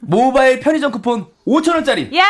[0.00, 2.14] 모바일 편의점 쿠폰 5,000원짜리.
[2.16, 2.24] 야!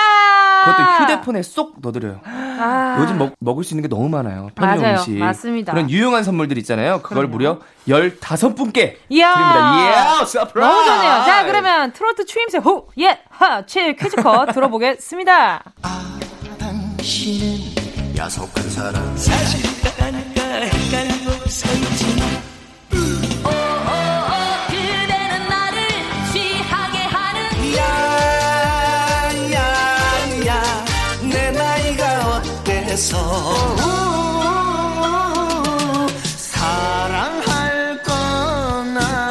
[0.65, 2.21] 그것도 휴대폰에 쏙 넣어드려요.
[2.25, 2.99] 아.
[3.01, 4.51] 요즘 먹, 먹을 수 있는 게 너무 많아요.
[4.55, 4.99] 편의점 맞아요.
[4.99, 5.15] 음식.
[5.17, 5.73] 맞습니다.
[5.73, 7.01] 그런 유용한 선물들 있잖아요.
[7.03, 9.35] 그걸 무려 15분께 이야!
[9.35, 9.81] 드립니다.
[10.21, 10.59] 이야, surprise!
[10.59, 11.25] 너무 좋네요.
[11.25, 15.63] 자, 그러면 트로트 추임새 호, 예, 하, 치, 퀴즈 컷 들어보겠습니다.
[16.59, 17.59] 당신은
[18.17, 21.69] 야속한 사람 사실일까 아닐까 헷갈리고 서
[38.05, 39.31] 거나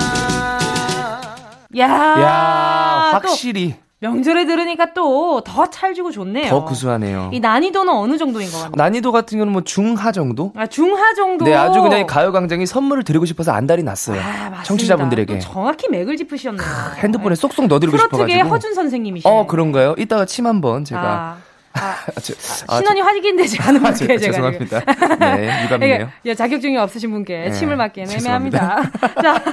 [1.78, 6.50] 야, 야, 또 확실히 명절에 들으니까 또 더 찰지고 좋네요.
[6.50, 7.30] 더 구수하네요.
[7.34, 8.72] 이 난이도는 어느 정도인 것 같나요?
[8.76, 10.52] 난이도 같은 경우는 뭐 중하 정도?
[10.56, 11.46] 아, 중하 정도.
[11.46, 14.20] 네, 아주 그냥 가요광장이 선물을 드리고 싶어서 안달이 났어요.
[14.20, 14.64] 아, 맞습니다.
[14.64, 15.34] 청취자분들에게.
[15.34, 16.68] 또 정확히 맥을 짚으셨네요.
[16.98, 18.50] 핸드폰에 쏙쏙 넣어드리고 싶어가지고.
[18.50, 19.32] 허준 선생님이시네.
[19.34, 19.96] 어, 그런가요?
[19.98, 21.02] 이따가 침 한번 제가.
[21.02, 21.38] 아,
[21.82, 22.34] 아, 아, 저-
[22.68, 24.80] 아, 신원이 확인되지 않은 아, 분께 제- 제가 죄송합니다.
[25.36, 26.10] 네, 유감이네요.
[26.26, 28.82] 예, 자격증이 없으신 분께 네, 침을 맞기엔 애매합니다.
[29.22, 29.44] 자.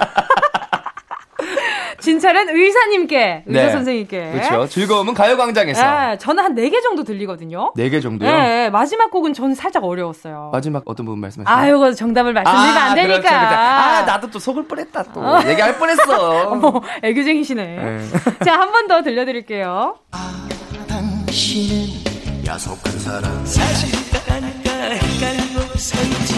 [2.01, 3.71] 진찰은 의사님께, 의사 네.
[3.73, 4.31] 선생님께.
[4.33, 4.69] 그렇죠.
[4.69, 5.83] 즐거움은 가요광장에서.
[6.13, 7.73] 예, 저는 한 4개 정도 들리거든요.
[7.77, 8.29] 네개 정도요?
[8.29, 10.51] 예, 예, 마지막 곡은 저는 살짝 어려웠어요.
[10.53, 11.57] 마지막 어떤 부분 말씀하시나요?
[11.57, 13.17] 아, 이거 정답을 말씀드리면 안 되니까.
[13.21, 13.57] 그렇죠, 그렇죠.
[13.57, 15.49] 아, 나도 또 속을 뻔했다, 또.
[15.49, 16.49] 얘기할 뻔했어.
[16.51, 17.65] 어머, 애교쟁이시네.
[17.65, 17.99] 네.
[18.45, 19.97] 자, 한 번 더 들려드릴게요.
[20.89, 22.04] 당신은
[22.55, 23.25] 야속한 사람.
[24.31, 26.35] 아닐까 헷갈리고 서있지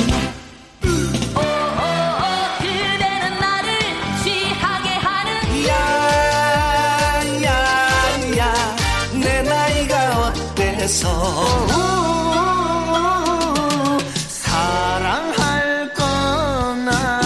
[2.59, 3.69] 그대는 나를
[4.25, 5.67] 취하게 하는
[7.37, 8.55] 야야야
[9.12, 11.05] 내 나이가 어때서?
[14.27, 17.21] 사랑할 거나.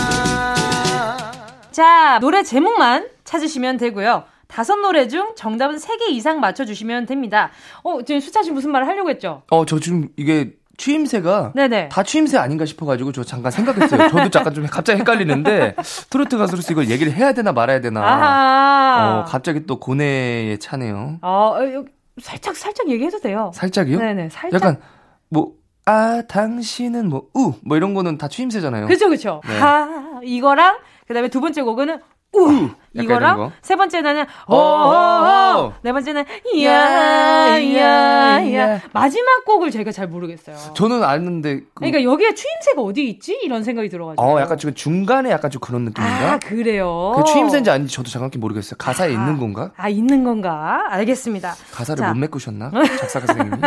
[1.70, 4.24] 자, 노래 제목만 찾으시면 되고요.
[4.51, 7.51] 다섯 노래 중 정답은 세 개 이상 맞춰주시면 됩니다.
[7.82, 9.42] 어, 지금 수찬 씨 무슨 말을 하려고 했죠?
[9.51, 11.90] 어, 저 지금 이게 추임새가 네네.
[11.90, 14.09] 다 추임새 아닌가 싶어가지고 저 잠깐 생각했어요.
[14.09, 15.76] 저도 잠깐 좀 갑자기 헷갈리는데
[16.09, 18.01] 트로트 가수로서 이걸 얘기를 해야 되나 말아야 되나.
[18.03, 19.20] 아하.
[19.20, 21.18] 어, 갑자기 또 고뇌에 차네요.
[21.20, 21.84] 어, 어, 요-
[22.20, 23.51] 살짝, 살짝 얘기해도 돼요.
[23.55, 23.98] 살짝이요?
[23.98, 24.55] 네네, 살짝.
[24.61, 24.80] 약간
[25.28, 25.53] 뭐,
[25.84, 28.86] 아, 당신은 뭐, 우, 뭐 이런 거는 다 추임새잖아요.
[28.86, 29.40] 그쵸, 그쵸.
[29.46, 29.59] 네.
[29.59, 32.01] 하, 이거랑, 그 다음에 두 번째 곡은,
[32.34, 32.68] 우.
[32.93, 33.53] 이거랑, 거.
[33.62, 35.74] 세 번째는, 어, 어, 어.
[35.82, 36.24] 네 번째는,
[36.62, 38.72] 야, 야, 야, 야.
[38.74, 38.80] 야.
[38.93, 40.57] 마지막 곡을 제가 잘 모르겠어요.
[40.74, 41.61] 저는 아는데.
[41.61, 43.38] 그, 그러니까 여기에 추임새가 어디 있지?
[43.43, 44.22] 이런 생각이 들어가지고.
[44.22, 46.32] 어, 약간 지금 중간에 약간 좀 그런 느낌인가?
[46.32, 47.14] 아, 그래요?
[47.16, 48.76] 그 추임새인지 아닌지 저도 정확히 모르겠어요.
[48.78, 49.70] 가사에 있는 건가?
[49.76, 50.84] 아, 있는 건가?
[50.88, 51.55] 알겠습니다.
[51.72, 52.09] 가사를 자.
[52.12, 52.70] 못 메꾸셨나?
[52.99, 53.62] 작사가 선생님이?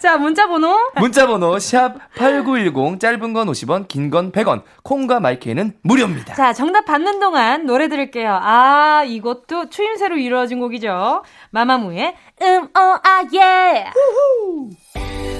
[0.00, 0.76] 자, 문자 번호.
[0.96, 7.20] 문자번호 샵 8910 짧은 건 50원 긴 건 100원 콩과 마이크는 무료입니다 자, 정답 받는
[7.20, 8.38] 동안 노래 들을게요.
[8.42, 11.22] 아, 이것도 추임새로 이루어진 곡이죠.
[11.50, 13.86] 마마무의 음, 어, 아, 예.
[13.96, 15.31] Oh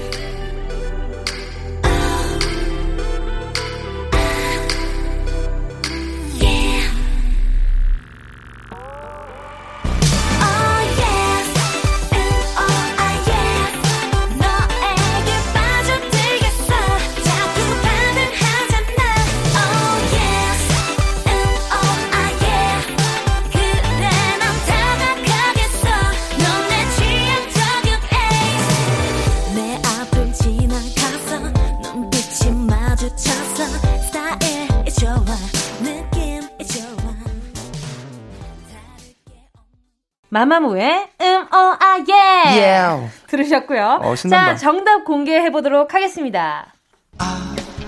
[40.32, 42.12] 마마무의 음, 어, 아, 예.
[42.14, 43.10] Yeah.
[43.26, 44.00] 들으셨고요.
[44.02, 44.14] 어.
[44.16, 46.72] 자, 정답 공개해 보도록 하겠습니다.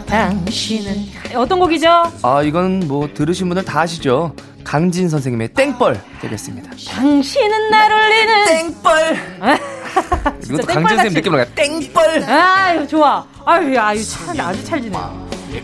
[0.07, 1.89] 당신은 어떤 곡이죠?
[2.23, 4.37] 아, 이건 뭐 들으신 분들 다 아시죠?
[4.63, 6.71] 강진 선생님의 땡벌 되겠습니다.
[6.91, 9.17] 당신은 날 울리는 땡벌!
[10.45, 11.47] 이것도 강진 선생님 느낌 나요.
[11.55, 12.25] 땡벌!
[12.25, 13.27] 아유 좋아.
[13.47, 14.99] 아유 아유 참 아주 찰지네.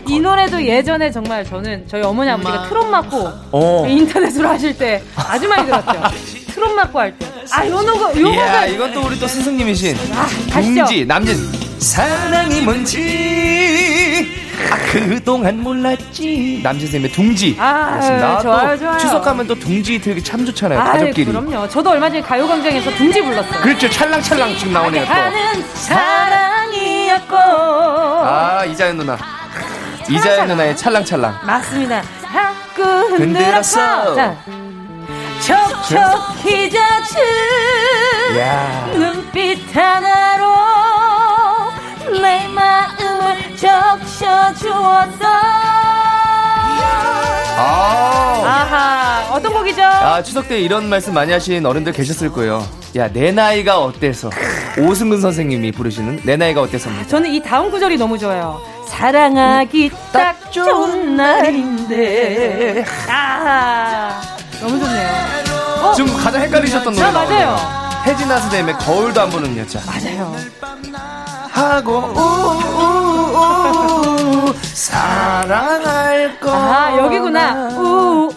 [0.07, 3.85] 이 노래도 예전에 정말 저는 저희 어머니 아버지가 트롯 맞고 어.
[3.87, 6.40] 인터넷으로 하실 때 아주 많이 들었죠.
[6.61, 7.25] 트롯 맞고 할 때.
[7.51, 10.27] 아 요노 거 이야, 요거가 이건 또 우리 또 스승님이신 아.
[10.53, 11.35] 동지, 남진.
[11.79, 14.39] 사랑이 뭔지
[14.69, 16.59] 아, 그동안 몰랐지.
[16.63, 17.57] 남진 선생님의 둥지.
[17.59, 18.39] 아, 였습니다.
[18.41, 18.97] 좋아요, 또 좋아요.
[18.99, 20.79] 추석하면 또 둥지 들기 참 좋잖아요.
[20.79, 21.25] 아유, 가족끼리.
[21.31, 21.67] 그럼요.
[21.67, 23.61] 저도 얼마 전에 가요광장에서 둥지 불렀어요.
[23.61, 23.89] 그렇죠.
[23.89, 25.11] 찰랑찰랑 지금 나오네요, 또.
[25.11, 27.35] 하는 사랑이었고.
[27.37, 29.17] 아, 이자연 누나.
[30.07, 31.39] 이자연 누나의 찰랑찰랑.
[31.43, 32.03] 맞습니다.
[32.21, 33.81] 자꾸 흔들었어.
[33.81, 34.15] 흔들었어.
[34.15, 34.37] 자,
[35.41, 40.45] 촉촉히 젖은 야 눈빛 하나로
[42.21, 45.25] 내 마음을 적셔주었어.
[47.57, 48.41] 아.
[48.43, 49.81] 아하, 어떤 곡이죠?
[49.83, 52.65] 아, 추석 때 이런 말씀 많이 하신 어른들 계셨을 거예요.
[52.95, 54.29] 야, 내 나이가 어때서?
[54.77, 57.07] 오승근 선생님이 부르시는 내 나이가 어때서입니다.
[57.07, 58.59] 저는 이 다음 구절이 너무 좋아요.
[58.87, 62.83] 사랑하기 딱 좋은 날인데.
[63.09, 64.21] 아,
[64.61, 65.09] 너무 좋네요.
[65.83, 67.29] 어, 지금 가장 헷갈리셨던 노래 아, 맞아요.
[67.29, 67.57] 나오네요.
[68.05, 69.79] 혜진아 선생님의 거울도 안 보는 여자.
[69.85, 70.33] 맞아요.
[71.51, 71.97] 하고
[73.35, 76.51] 우우우 사랑할 거.
[76.51, 77.69] 아, 여기구나.
[77.77, 78.29] 우,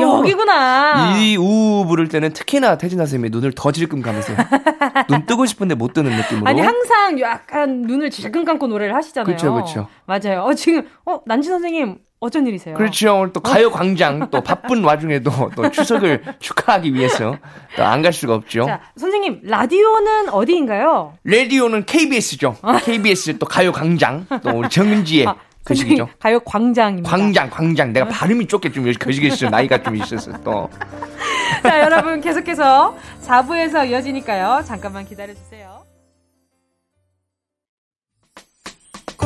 [0.00, 1.16] 여기구나.
[1.18, 4.36] 이 우우 부를 때는 특히나 태진아 선생님이 눈을 더 질끔 감으세요.
[5.08, 6.46] 눈 뜨고 싶은데 못 뜨는 느낌으로.
[6.46, 9.34] 아니, 항상 약간 눈을 질끈 감고 노래를 하시잖아요.
[9.34, 9.88] 그쵸, 그쵸.
[10.06, 10.42] 맞아요.
[10.42, 12.74] 어, 지금, 어, 난지 선생님, 어쩐 일이세요?
[12.74, 13.16] 그렇죠.
[13.20, 17.36] 오늘 또 가요 광장 또 바쁜 와중에도 또 추석을 축하하기 위해서
[17.76, 18.64] 또 안 갈 수가 없죠.
[18.66, 21.14] 자, 선생님, 라디오는 어디인가요?
[21.24, 22.56] 라디오는 KBS죠.
[22.84, 25.96] KBS 또 가요 광장 또 우리 정은지의 아, 그 시기죠.
[26.06, 27.08] 선생님, 가요 광장입니다.
[27.10, 29.50] 광장 광장 내가 발음이 좁게 좀 거시기했어요.
[29.50, 30.68] 나이가 좀 있어서 또.
[31.62, 32.96] 자, 여러분 계속해서
[33.26, 34.62] 4부에서 이어지니까요.
[34.64, 35.77] 잠깐만 기다려주세요.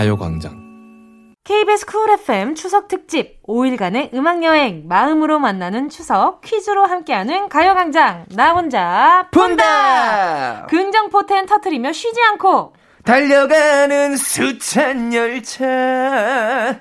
[0.00, 1.34] 가요광장.
[1.44, 8.54] KBS 쿨 FM 추석 특집 5일간의 음악 여행 마음으로 만나는 추석 퀴즈로 함께하는 가요광장 나
[8.54, 10.66] 혼자 푼다!
[10.70, 12.72] 긍정 포텐 터트리며 쉬지 않고
[13.04, 16.80] 달려가는 수찬 열차.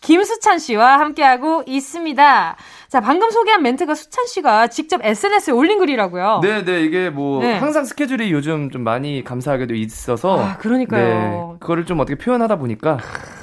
[0.00, 2.56] 김수찬 씨와 함께하고 있습니다.
[2.88, 6.40] 자, 방금 소개한 멘트가 수찬 씨가 직접 SNS에 올린 글이라고요.
[6.42, 7.58] 네, 네, 이게 뭐 네.
[7.58, 11.52] 항상 스케줄이 요즘 좀 많이 감사하게도 있어서 아, 그러니까요.
[11.52, 12.98] 네, 그거를 좀 어떻게 표현하다 보니까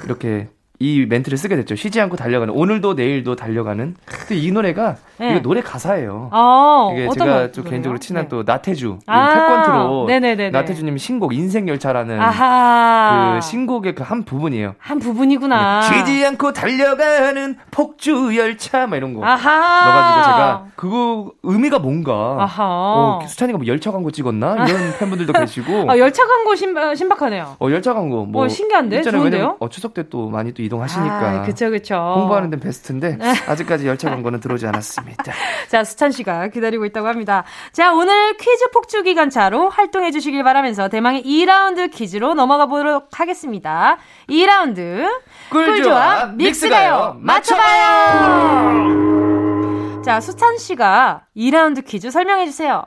[0.06, 0.50] 이렇게
[0.82, 1.76] 이 멘트를 쓰게 됐죠.
[1.76, 3.96] 쉬지 않고 달려가는 오늘도 내일도 달려가는.
[4.06, 5.32] 근데 이 노래가 네.
[5.34, 6.30] 이거 노래 가사예요.
[6.34, 7.64] 어, 이게 어떤 제가 거- 좀?
[7.66, 8.30] 개인적으로 친한 네.
[8.30, 10.50] 또 나태주 아, 태권트로 네네네네.
[10.50, 13.34] 나태주님 신곡 인생 열차라는 아하.
[13.40, 14.74] 그 신곡의 그 한 부분이에요.
[14.80, 15.84] 한 부분이구나.
[15.84, 19.86] 쉬지 않고 달려가는 폭주 열차 막 이런 거 아하.
[19.86, 22.64] 넣어가지고 제가 그거 의미가 뭔가 아하.
[22.66, 27.58] 어, 수찬이가 뭐 열차 광고 찍었나 이런 팬분들도 계시고 아, 열차 광고 신박, 신박하네요.
[27.60, 29.04] 어 열차 광고 뭐 어, 신기한데?
[29.04, 29.24] 좋은데요?
[29.24, 31.96] 왜냐면 어, 추석 때 또 많이 또 이동하시니까 아, 그쵸, 그쵸.
[31.96, 33.18] 홍보하는 데는 베스트인데
[33.48, 35.24] 아직까지 열차 광고는 들어오지 않았습니다.
[35.68, 37.44] 자, 수찬 씨가 기다리고 있다고 합니다.
[37.74, 43.98] 자, 오늘 퀴즈 폭주 기간차로 활동해 주시길 바라면서 대망의 2라운드 퀴즈로 넘어가 보도록 하겠습니다.
[44.30, 45.06] 2라운드
[45.52, 47.18] 꿀조합 믹스가요.
[47.20, 49.02] 맞춰봐요.
[50.04, 52.86] 자, 수찬 씨가 2라운드 퀴즈 설명해 주세요.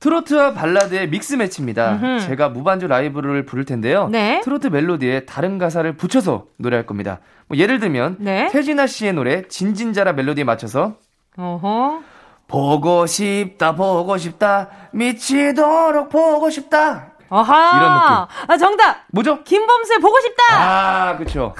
[0.00, 1.92] 트로트와 발라드의 믹스 매치입니다.
[1.92, 2.20] 음흠.
[2.26, 4.08] 제가 무반주 라이브를 부를 텐데요.
[4.08, 4.40] 네.
[4.44, 7.20] 트로트 멜로디에 다른 가사를 붙여서 노래할 겁니다.
[7.48, 8.48] 뭐 예를 들면 네.
[8.52, 10.96] 태진아 씨의 노래 진진자라 멜로디에 맞춰서
[11.38, 12.00] 어허.
[12.46, 17.76] 보고 싶다 보고 싶다 미치도록 보고 싶다 어하.
[17.76, 18.50] 이런 느낌.
[18.52, 18.98] 아, 정답.
[19.12, 19.42] 뭐죠?
[19.42, 20.42] 김범수의 보고 싶다.
[20.50, 21.54] 아 그렇죠.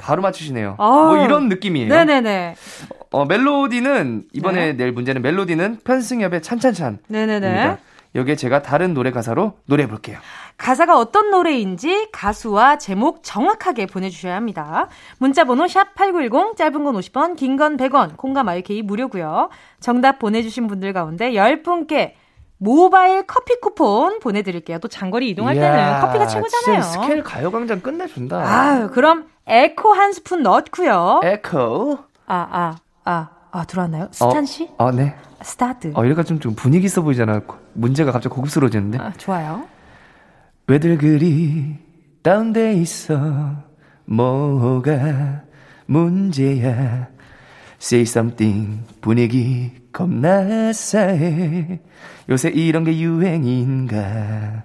[0.00, 0.76] 바로 맞추시네요.
[0.78, 1.14] 아우.
[1.14, 1.88] 뭐 이런 느낌이에요.
[1.88, 2.54] 네네네.
[3.12, 4.72] 어, 멜로디는 이번에 네.
[4.72, 6.98] 낼 문제는 멜로디는 편승엽의 찬찬찬.
[7.08, 7.76] 네네네.
[8.16, 10.18] 여기에 제가 다른 노래 가사로 노래해 볼게요.
[10.56, 14.88] 가사가 어떤 노래인지 가수와 제목 정확하게 보내주셔야 합니다.
[15.18, 19.48] 문자번호 샵 8910, 짧은 건 50원, 긴 건 100원, 콩과 마이케이 무료고요
[19.78, 22.12] 정답 보내주신 분들 가운데 10분께
[22.58, 24.78] 모바일 커피 쿠폰 보내드릴게요.
[24.80, 26.82] 또 장거리 이동할 때는 이야, 커피가 최고잖아요.
[26.82, 28.36] 스케일 가요광장 끝내준다.
[28.44, 31.20] 아유, 그럼 에코 한 스푼 넣고요.
[31.24, 31.98] 에코.
[32.26, 34.08] 아, 아, 아, 아, 들어왔나요?
[34.12, 34.68] 수찬 씨?
[34.78, 35.14] 어, 어, 네.
[35.42, 35.92] 스타트.
[35.94, 37.40] 어, 이래가 좀, 좀 분위기 있어 보이잖아.
[37.72, 38.98] 문제가 갑자기 고급스러워지는데.
[38.98, 39.66] 아, 좋아요.
[40.70, 41.78] 왜들 그리
[42.22, 43.56] 다운돼 있어
[44.04, 45.42] 뭐가
[45.86, 47.08] 문제야
[47.80, 51.80] Say something 분위기 겁나 싸해
[52.28, 54.62] 요새 이런 게 유행인가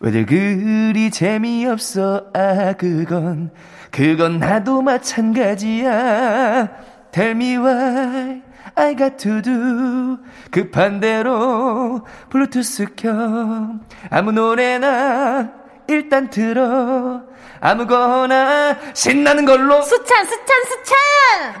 [0.00, 3.52] 왜들 그리 재미없어 아 그건
[3.92, 6.68] 그건 나도 마찬가지야.
[7.12, 8.42] Tell me why
[8.74, 10.18] I got to do.
[10.50, 13.10] 급한 대로 블루투스 켜
[14.10, 15.50] 아무 노래나
[15.88, 17.20] 일단 들어.
[17.60, 19.82] 아무거나 신나는 걸로.
[19.82, 20.96] 수찬, 수찬, 수찬!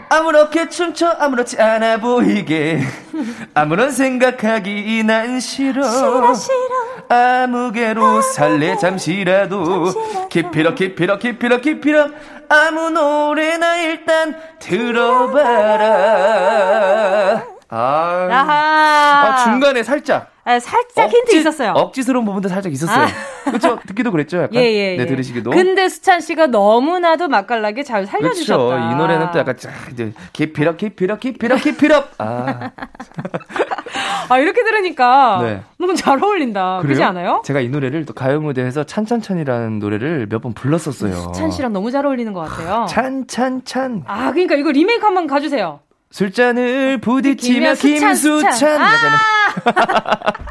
[0.08, 2.80] 아무렇게 춤춰 아무렇지 않아 보이게.
[3.54, 5.82] 아무런 생각하기 난 싫어.
[5.82, 6.91] 싫어, 싫어.
[7.12, 8.76] 아무개로 살래?
[8.78, 12.08] 잠시라도 깊이러 깊이러 깊이러 깊이러
[12.48, 15.92] 아무 노래나 일단 들어봐라.
[17.68, 18.28] 아.
[19.24, 21.70] 아 중간에 살짝 아, 살짝 힌트 있었어요.
[21.76, 23.04] 억지스러운 부분도 살짝 있었어요.
[23.06, 23.08] 아.
[23.44, 23.78] 그렇죠?
[23.86, 24.54] 듣기도 그랬죠, 약간.
[24.54, 25.06] 예, 예, 네, 예.
[25.06, 25.50] 들으시기도.
[25.50, 28.58] 근데 수찬 씨가 너무나도 맛깔나게 잘 살려주셨다.
[28.62, 28.92] 그렇죠.
[28.92, 32.10] 이 노래는 또 약간 쫙 이제 깊이럽 깊이럽 깊이럽 깊이럽.
[32.18, 32.70] 아,
[34.28, 35.62] 아, 이렇게 들으니까 네.
[35.78, 36.78] 너무 잘 어울린다.
[36.78, 36.82] 그래요?
[36.82, 37.42] 그렇지 않아요?
[37.44, 41.12] 제가 이 노래를 또 가요 무대에서 찬찬찬이라는 노래를 몇 번 불렀었어요.
[41.14, 42.86] 수찬 씨랑 너무 잘 어울리는 것 같아요.
[42.90, 44.02] 찬찬찬.
[44.08, 45.78] 아, 그러니까 이거 리메이크 한번 가주세요.
[46.10, 48.52] 술잔을 부딪히며 수찬, 김수찬.
[48.52, 48.82] 수찬.
[48.82, 48.88] 아!
[49.66, 50.32] 약간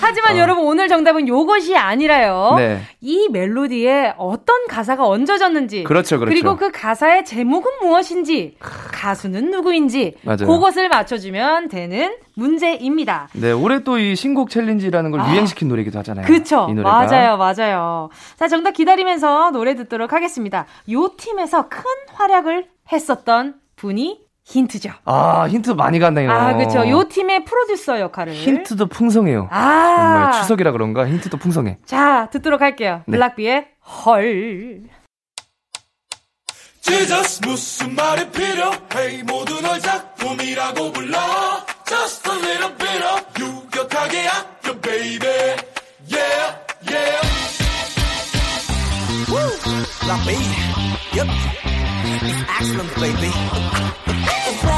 [0.00, 2.32] 하지만 여러분 오늘 정답은 요것이 아니라요.
[2.52, 2.56] 어.
[2.56, 2.80] 네.
[3.00, 6.34] 이 멜로디에 어떤 가사가 얹어졌는지 그렇죠, 그렇죠.
[6.34, 10.46] 리고 그 가사의 제목은 무엇인지 가수는 누구인지 맞아요.
[10.46, 13.28] 그것을 맞춰주면 되는 문제입니다.
[13.34, 16.24] 네, 올해 또 이 신곡 챌린지라는 걸 유행시킨 노래이기도 하잖아요.
[16.68, 16.88] 노래가.
[16.88, 18.10] 맞아요, 맞아요.
[18.36, 20.66] 자, 정답 기다리면서 노래 듣도록 하겠습니다.
[20.92, 21.82] 요 팀에서 큰
[22.14, 24.90] 활약을 했었던 분이 힌트죠.
[25.04, 26.30] 아, 힌트 많이 갔네요.
[26.30, 26.88] 아, 그쵸.
[26.88, 28.32] 요 팀의 프로듀서 역할을.
[28.32, 29.48] 힌트도 풍성해요.
[29.50, 29.94] 아.
[29.94, 31.76] 정말 추석이라 그런가 힌트도 풍성해.
[31.84, 33.02] 자, 듣도록 할게요.
[33.06, 33.12] 네.
[33.18, 33.66] 블락비의
[34.06, 34.84] 헐.
[36.80, 41.18] Jesus 무슨 말이 필요해 모두 널 작품이라고 불러
[41.86, 45.28] Just a little bit of 유격하게 아껴 baby
[46.10, 46.56] Yeah
[46.88, 47.20] yeah
[49.28, 49.52] Woo
[50.08, 50.38] Rock me
[51.14, 51.28] Yep
[52.20, 54.77] It's excellent baby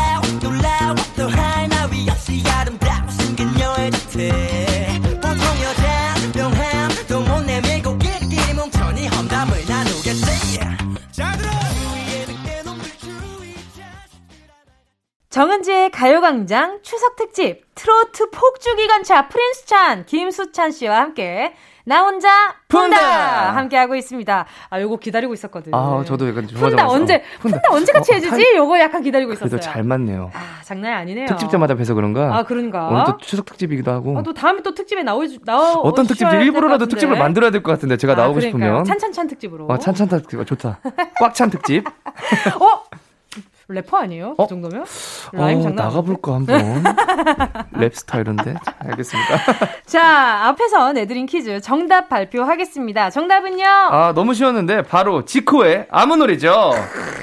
[15.30, 21.54] 정은지의 가요광장 추석 특집 트로트 폭주기관차 프린스찬 김수찬 씨와 함께
[21.84, 22.28] 나 혼자
[22.68, 23.56] 푼다, 푼다!
[23.56, 24.46] 함께 하고 있습니다.
[24.68, 25.72] 아 요거 기다리고 있었거든.
[25.74, 26.94] 아, 저도 약간 푼다 좋아하면서.
[26.94, 28.52] 언제 푼다, 언제 같이 해주지?
[28.56, 29.48] 요거 약간 기다리고 있었어요.
[29.50, 30.30] 그래도 잘 맞네요.
[30.34, 31.26] 아 장난 아니네요.
[31.26, 32.36] 특집 때마다 뵈서 그런가?
[32.36, 32.88] 아 그런가?
[32.88, 34.18] 오늘 또 추석 특집이기도 하고.
[34.18, 37.96] 아, 또 다음에 또 특집에 나오 나오 어떤 특집도 일부러라도 특집을 만들어야 될 것 같은데
[37.96, 38.60] 제가 나오고 아, 그러니까요.
[38.68, 38.84] 싶으면.
[38.84, 39.66] 찬찬찬 특집으로.
[39.66, 40.80] 어, 찬찬 특집 좋다.
[41.20, 41.84] 꽉 찬 특집.
[42.60, 42.82] 어?
[43.70, 44.34] 래퍼 아니에요?
[44.36, 44.84] 그 정도면?
[45.32, 45.86] 라임 어, 장난?
[45.86, 46.84] 나가볼까 한번.
[47.78, 48.54] 랩 스타일인데.
[48.64, 49.36] 자, 알겠습니다.
[49.86, 53.10] 자, 앞에서 내드린 퀴즈 정답 발표하겠습니다.
[53.10, 53.64] 정답은요?
[53.64, 56.72] 아, 너무 쉬웠는데 바로 지코의 아무 노래죠.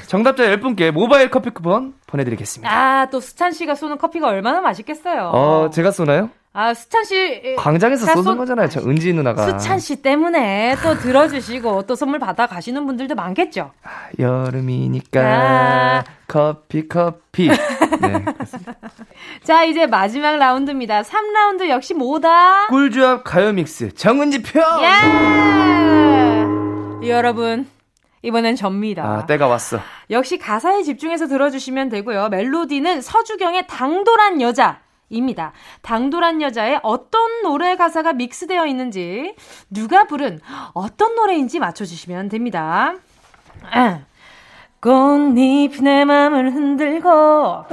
[0.06, 2.72] 정답자 10분께 모바일 커피 쿠폰 보내드리겠습니다.
[2.72, 5.30] 아, 또 수찬 씨가 쏘는 커피가 얼마나 맛있겠어요.
[5.34, 6.30] 어, 제가 쏘나요?
[6.60, 7.54] 아, 수찬 씨.
[7.56, 8.68] 광장에서 가 쏘는 쏜- 거잖아요.
[8.68, 9.46] 저 은지 누나가.
[9.46, 13.70] 수찬 씨 때문에 또 들어주시고 또 선물 받아 가시는 분들도 많겠죠.
[14.18, 16.02] 여름이니까 아.
[16.26, 17.46] 커피 커피.
[18.02, 18.24] 네.
[19.44, 21.02] 자, 이제 마지막 라운드입니다.
[21.02, 22.66] 3라운드 역시 뭐다?
[22.66, 24.58] 꿀조합 가요 믹스 정은지 표.
[27.00, 27.08] 예!
[27.08, 27.68] 여러분,
[28.22, 29.04] 이번엔 접니다.
[29.04, 29.78] 아, 때가 왔어.
[30.10, 32.30] 역시 가사에 집중해서 들어주시면 되고요.
[32.30, 34.80] 멜로디는 서주경의 당돌한 여자
[35.10, 35.52] 입니다.
[35.82, 39.34] 당돌한 여자의 어떤 노래 가사가 믹스되어 있는지,
[39.70, 40.40] 누가 부른
[40.74, 42.94] 어떤 노래인지 맞춰주시면 됩니다.
[43.70, 44.00] 아.
[44.80, 47.64] 꽃잎이 내 맘을 흔들고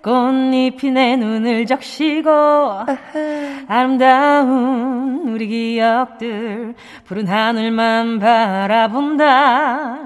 [0.00, 2.30] 꽃잎이 내 눈을 적시고
[3.66, 9.98] 아름다운 우리 기억들 푸른 하늘만 바라본다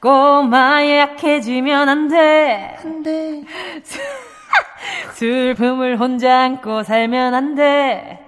[0.00, 2.76] 꼬마 약해지면 안 돼
[5.12, 8.22] 슬픔을 혼자 안고 살면 안 돼.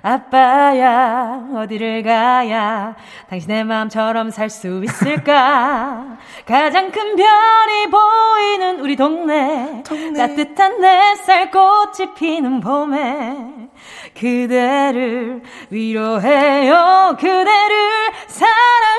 [0.00, 2.94] 아빠야, 어디를 가야
[3.28, 6.16] 당신의 마음처럼 살 수 있을까?
[6.46, 9.82] 가장 큰 별이 보이는 우리 동네.
[10.16, 13.36] 따뜻한 햇살 꽃이 피는 봄에
[14.14, 17.16] 그대를 위로해요.
[17.18, 18.97] 그대를 사랑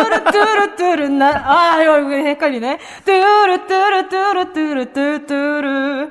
[0.00, 2.78] 뚜루 뚜루 뚜루 뚜루 나 아, 이거 이거 헷갈리네.
[3.04, 6.10] 뚜루 뚜루 뚜루 뚜루 뚜루 뚜루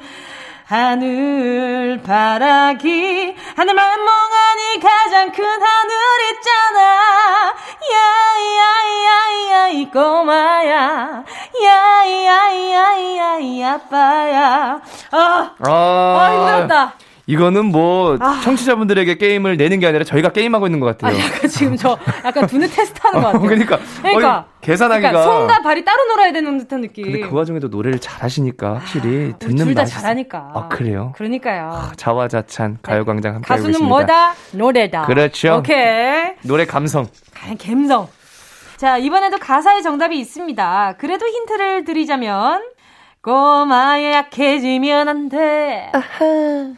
[0.66, 5.96] 하늘 바라기 하늘만 멍하니 가장 큰 하늘
[6.34, 7.56] 있잖아.
[7.94, 11.24] 야야야야 이 꼬마야.
[11.64, 14.80] 야야야야 이 아빠야.
[15.12, 16.94] 아, 아 힘들었다
[17.30, 18.42] 이거는 뭐 아.
[18.44, 21.20] 청취자분들에게 게임을 내는 게 아니라 저희가 게임하고 있는 것아 같아요.
[21.20, 25.12] 약간 지금 저 약간 두뇌 테스트 하는 것 같아요 그러니까, 그러니까 어이, 계산하기가.
[25.12, 29.66] 그러니까 손과 발이 따로 놀아야 되는 듯한 느낌 근데 그 와중에도 노래를 잘하시니까 확실히 듣는
[29.66, 31.14] 둘다 맛이 잘하니까 아 그래요?
[31.18, 33.88] 그러니까요 자화자찬 가요광장 함께 가수는 있습니다.
[33.96, 34.34] 뭐다?
[34.54, 35.06] 노래다.
[35.06, 35.58] 그렇죠.
[35.58, 36.34] 오케이.
[36.42, 37.06] 노래 감성.
[37.60, 38.08] 감성.
[38.78, 40.96] 자, 이번에도 가사의 정답이 있습니다.
[40.98, 42.62] 그래도 힌트를 드리자면,
[43.22, 45.92] 꼬마야 약해지면 안 돼.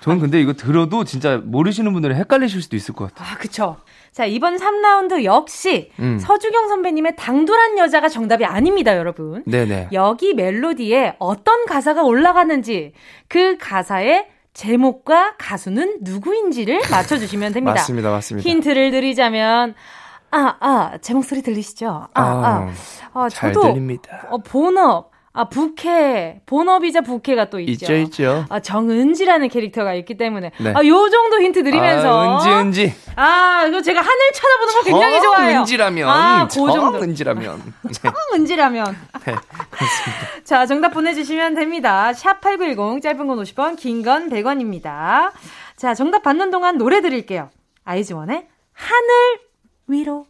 [0.00, 3.32] 저는 근데 이거 들어도 진짜 모르시는 분들은 헷갈리실 수도 있을 것 같아요.
[3.32, 3.76] 아, 그쵸.
[4.10, 6.18] 자, 이번 3라운드 역시 음.
[6.18, 9.42] 서주경 선배님의 당돌한 여자가 정답이 아닙니다, 여러분.
[9.46, 9.90] 네네.
[9.92, 12.92] 여기 멜로디에 어떤 가사가 올라가는지
[13.28, 17.72] 그 가사의 제목과 가수는 누구인지를 맞춰주시면 됩니다.
[17.72, 18.48] 맞습니다, 맞습니다.
[18.48, 19.74] 힌트를 드리자면
[20.32, 22.08] 아, 아, 제 목소리 들리시죠?
[22.14, 22.68] 아, 아.
[23.14, 24.26] 아, 잘 저도 들립니다.
[24.30, 27.84] 어, 본업, 아, 부캐, 본업이자 부캐가 또 있죠.
[27.92, 28.44] 있죠, 있죠.
[28.48, 30.50] 아, 정은지라는 캐릭터가 있기 때문에.
[30.58, 30.72] 네.
[30.74, 32.08] 아, 요 정도 힌트 드리면서.
[32.20, 32.94] 아, 은지, 은지.
[33.16, 35.60] 아, 이거 제가 하늘 쳐다보는 걸 굉장히 좋아해요.
[35.60, 36.08] 은지라면.
[36.08, 36.98] 아, 그 정도.
[37.02, 37.74] 은지라면.
[38.34, 38.84] 은지라면.
[39.24, 39.34] 네,
[39.70, 40.44] 그렇습니다.
[40.44, 42.12] 자, 정답 보내주시면 됩니다.
[42.12, 45.30] 샵8910, 짧은 건 50원, 긴 건 100원입니다.
[45.76, 47.50] 자, 정답 받는 동안 노래 드릴게요.
[47.84, 49.40] 아이즈원의 하늘
[49.86, 50.26] 위로.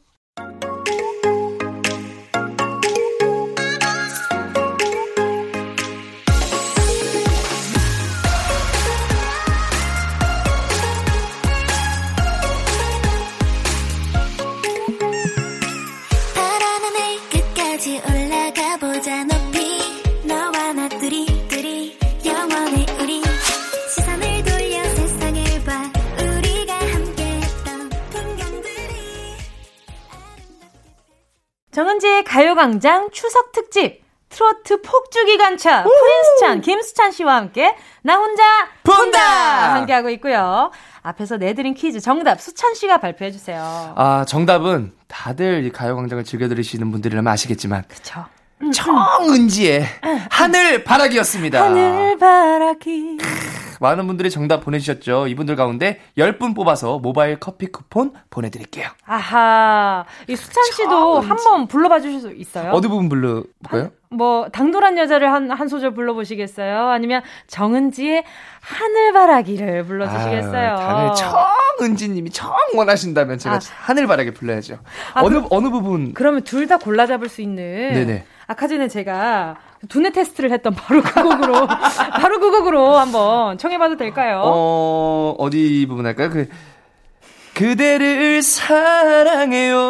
[32.32, 34.00] 가요광장 추석 특집.
[34.30, 38.42] 트로트 폭주기 간차 프린스찬 김수찬 씨와 함께 나 혼자
[38.82, 40.70] 푼다 함께 하고 있고요.
[41.02, 43.60] 앞에서 내드린 퀴즈 정답 수찬 씨가 발표해 주세요.
[43.94, 47.84] 아, 정답은 다들 이 가요광장을 즐겨 들으시는 분들이라면 아시겠지만.
[47.86, 48.24] 그쵸.
[48.70, 49.84] 정은지의
[50.30, 51.64] 하늘 바라기였습니다.
[51.64, 53.18] 하늘 바라기.
[53.80, 55.26] 많은 분들이 정답 보내주셨죠.
[55.26, 58.86] 이분들 가운데 10분 뽑아서 모바일 커피 쿠폰 보내드릴게요.
[59.06, 60.04] 아하.
[60.28, 62.70] 이 수찬 씨도 한번 불러봐 주실 수 있어요?
[62.70, 63.90] 어디 부분 불러볼까요?
[64.10, 66.90] 뭐 당돌한 여자를 한, 한 소절 불러보시겠어요?
[66.90, 68.22] 아니면 정은지의
[68.60, 70.76] 하늘바라기를 불러주시겠어요?
[70.78, 73.58] 아유, 정은지님이 정 원하신다면 제가 아.
[73.80, 74.78] 하늘바라기 불러야죠.
[75.14, 76.14] 아, 어느 그럼- 어느 부분?
[76.14, 77.64] 그러면 둘 다 골라 잡을 수 있는.
[77.94, 78.24] 네네.
[78.52, 79.56] 아까 전에 제가
[79.88, 81.66] 두뇌 테스트를 했던 바로 그 곡으로
[82.20, 84.42] 바로 그 곡으로 한번 청해봐도 될까요?
[84.44, 86.28] 어 어디 부분 할까요?
[86.30, 86.48] 그
[87.54, 89.82] 그대를 사랑해요.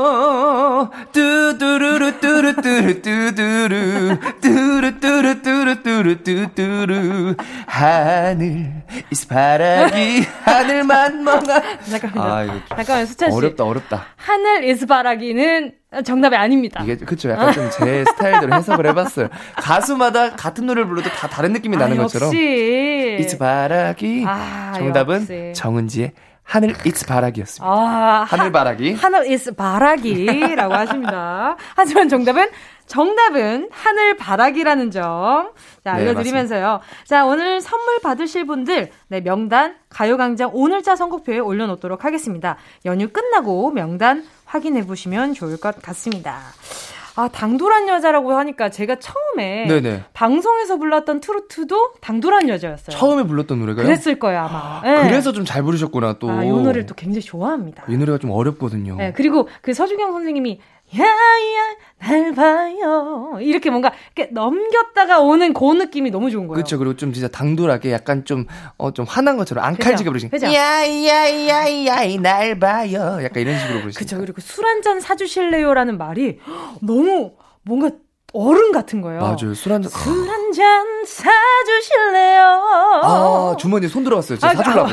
[1.13, 7.37] 뚜두루루 뚜루뚜루 뚜두루 뚜루뚜루 뚜루뚜루 뚜두루
[7.67, 12.33] 하늘 이스바라기 하늘만 멍하 잠깐만요.
[12.35, 13.37] 아 이거 잠깐만 수찬 씨.
[13.37, 14.07] 어렵다 어렵다.
[14.17, 15.73] 하늘 이스바라기는
[16.05, 16.83] 정답이 아닙니다.
[16.83, 19.29] 이게 그쵸 약간 좀 제 스타일대로 해석을 해봤어요.
[19.57, 23.17] 가수마다 같은 노래를 불러도 다 다른 느낌이 나는 아, 것처럼 역시.
[23.21, 25.53] 이스바라기 아, 정답은 역시.
[25.55, 26.13] 정은지의
[26.53, 27.67] 하늘 이스바라기였습니다.
[27.67, 28.93] 아, 하늘 바라기.
[28.93, 31.57] 하늘 is 바라기라고 하십니다.
[31.75, 32.51] 하지만 정답은
[32.87, 35.53] 정답은 하늘 바라기라는 점.
[35.83, 36.81] 자, 네, 알려드리면서요.
[37.07, 42.59] 자, 오늘 선물 받으실 분들, 네, 명단 가요광장 오늘자 선곡표에 올려놓도록 하겠습니다.
[42.85, 46.39] 연휴 끝나고 명단 확인해 보시면 좋을 것 같습니다.
[47.15, 50.05] 아, 당돌한 여자라고 하니까 제가 처음에 네네.
[50.15, 52.97] 방송에서 불렀던 트로트도 당돌한 여자였어요.
[52.97, 53.85] 처음에 불렀던 노래가요?
[53.87, 54.81] 그랬을 거예요, 아마.
[54.83, 55.09] 네.
[55.09, 56.31] 그래서 좀 잘 부르셨구나 또.
[56.31, 57.85] 아, 이 노래를 또 굉장히 좋아합니다.
[57.89, 58.97] 이 노래가 좀 어렵거든요.
[58.97, 60.61] 네, 그리고 그 서주경 선생님이
[60.99, 66.55] 야야 날 봐요 이렇게 뭔가 이렇게 넘겼다가 오는 그 느낌이 너무 좋은 거예요.
[66.57, 66.79] 그렇죠.
[66.79, 70.29] 그리고 좀 진짜 당돌하게 약간 좀, 어, 좀 화난 것처럼 앙칼지게 부르신.
[70.31, 70.47] 그죠?
[70.53, 73.19] 야야야야이 날 봐요.
[73.23, 73.99] 약간 이런 식으로 부르신.
[73.99, 74.19] 그쵸.
[74.19, 76.39] 그리고 술 한 잔 사주실래요라는 말이
[76.83, 77.33] 너무
[77.63, 77.91] 뭔가
[78.33, 79.21] 어른 같은 거예요.
[79.21, 79.55] 맞아요.
[79.55, 79.91] 술 한 잔.
[79.91, 82.43] 술 한 잔 사주실래요?
[83.03, 84.39] 아, 주머니에 손 들어갔어요.
[84.39, 84.91] 제가 아, 사주려고.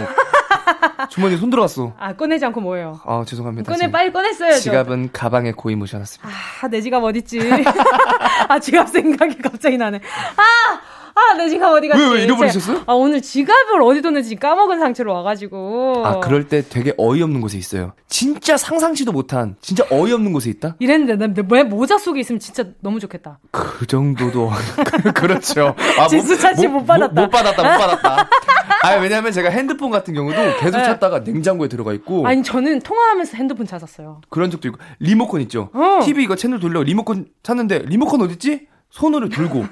[1.09, 1.91] 주머니에 손 들어갔어.
[1.99, 2.99] 아, 꺼내지 않고 뭐예요?
[3.05, 3.69] 아, 죄송합니다.
[3.71, 4.59] 꺼내, 빨리 꺼냈어야죠.
[4.61, 6.29] 지갑은 가방에 고이 모셔놨습니다.
[6.61, 7.39] 아, 내 지갑 어딨지?
[8.47, 9.99] 아, 지갑 생각이 갑자기 나네.
[10.37, 10.79] 아!
[11.19, 12.01] 아, 내 지갑 어디 갔지?
[12.03, 12.77] 왜, 왜 잃어버리셨어요?
[12.77, 16.03] 제- 아, 오늘 지갑을 어디 뒀는지 까먹은 상태로 와가지고.
[16.05, 17.93] 아, 그럴 때 되게 어이없는 곳에 있어요.
[18.07, 20.75] 진짜 상상치도 못한, 진짜 어이없는 곳에 있다?
[20.79, 23.39] 이랬는데, 나, 내 모자 속에 있으면 진짜 너무 좋겠다.
[23.51, 24.49] 그 정도도
[25.15, 25.75] 그렇죠.
[25.99, 27.21] 아, 진수찬 씨못 받았다.
[27.21, 27.61] 못, 받았다.
[27.63, 28.29] 못 받았다.
[28.83, 30.83] 아, 왜냐면 제가 핸드폰 같은 경우도 계속 네.
[30.85, 34.21] 찾다가 냉장고에 들어가 있고 아니, 저는 통화하면서 핸드폰 찾았어요.
[34.29, 35.69] 그런 적도 있고 리모컨 있죠.
[35.73, 35.99] 어.
[36.03, 38.67] TV 이거 채널 돌려 리모컨 찾는데 리모컨 어디 있지?
[38.89, 39.65] 손으로 들고.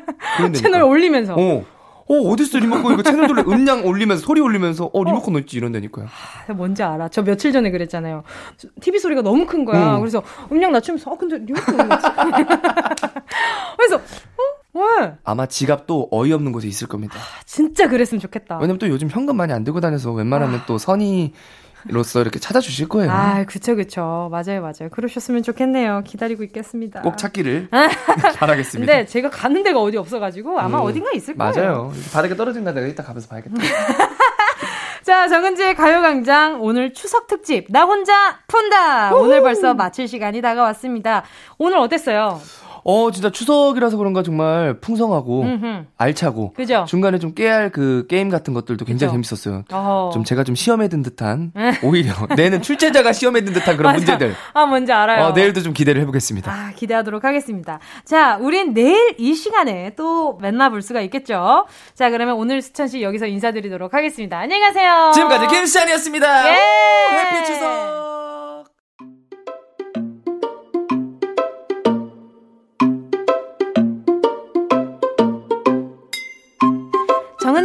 [0.54, 1.34] 채널 올리면서.
[1.34, 1.64] 어.
[2.06, 2.92] 어, 어딨어, 리모컨.
[2.92, 5.56] 이거 채널 돌려, 음량 올리면서, 소리 올리면서, 어, 리모컨 어딨지?
[5.56, 6.06] 이런다니까요.
[6.48, 7.08] 아, 뭔지 알아.
[7.08, 8.22] 저 며칠 전에 그랬잖아요.
[8.58, 9.94] 저- TV 소리가 너무 큰 거야.
[9.94, 10.00] 음.
[10.00, 10.22] 그래서
[10.52, 12.06] 음량 낮추면서, 어, 근데 리모컨 갔지?
[13.78, 14.78] 그래서, 어?
[15.00, 15.14] 왜?
[15.24, 17.16] 아마 지갑도 어이없는 곳에 있을 겁니다.
[17.46, 18.58] 진짜 그랬으면 좋겠다.
[18.58, 23.10] 왜냐면 또 요즘 현금 많이 안 들고 다녀서 웬만하면 또 선의로서 이렇게 찾아주실 거예요.
[23.10, 24.28] 아, 그쵸, 그쵸.
[24.30, 24.88] 맞아요, 맞아요.
[24.90, 26.02] 그러셨으면 좋겠네요.
[26.04, 27.02] 기다리고 있겠습니다.
[27.02, 27.68] 꼭 찾기를
[28.36, 28.92] 바라겠습니다.
[28.92, 31.52] 근데 제가 가는 데가 어디 없어가지고 아마 음, 어딘가 있을 거예요.
[31.54, 31.92] 맞아요.
[32.12, 33.54] 바닥에 떨어진다 내가 이따 가면서 봐야겠다.
[35.04, 39.14] 자, 정은지의 가요광장 오늘 추석 특집 나 혼자 푼다.
[39.14, 41.24] 오늘 벌써 마칠 시간이 다가왔습니다.
[41.58, 42.40] 오늘 어땠어요?
[42.84, 45.84] 어, 진짜 추석이라서 그런가 정말 풍성하고 음흠.
[45.96, 46.84] 알차고 그죠?
[46.86, 49.30] 중간에 좀 깨알 그 게임 같은 것들도 굉장히 그죠?
[49.34, 49.64] 재밌었어요.
[49.72, 50.10] 어.
[50.12, 53.94] 좀 제가 좀 시험에 든 듯한 오히려 내는 출제자가 시험에 든 듯한 그런.
[53.94, 54.34] 문제들.
[54.52, 55.24] 아, 뭔지 알아요.
[55.26, 56.52] 어, 내일도 좀 기대를 해 보겠습니다.
[56.52, 57.78] 아, 기대하도록 하겠습니다.
[58.04, 61.66] 자, 우린 내일 이 시간에 또 만나 볼 수가 있겠죠?
[61.94, 64.38] 자, 그러면 오늘 수찬 씨 여기서 인사드리도록 하겠습니다.
[64.38, 65.10] 안녕히 가세요.
[65.14, 66.48] 지금까지 김수찬이었습니다.
[66.48, 66.58] 예!
[66.58, 68.13] 오, 해피 추석!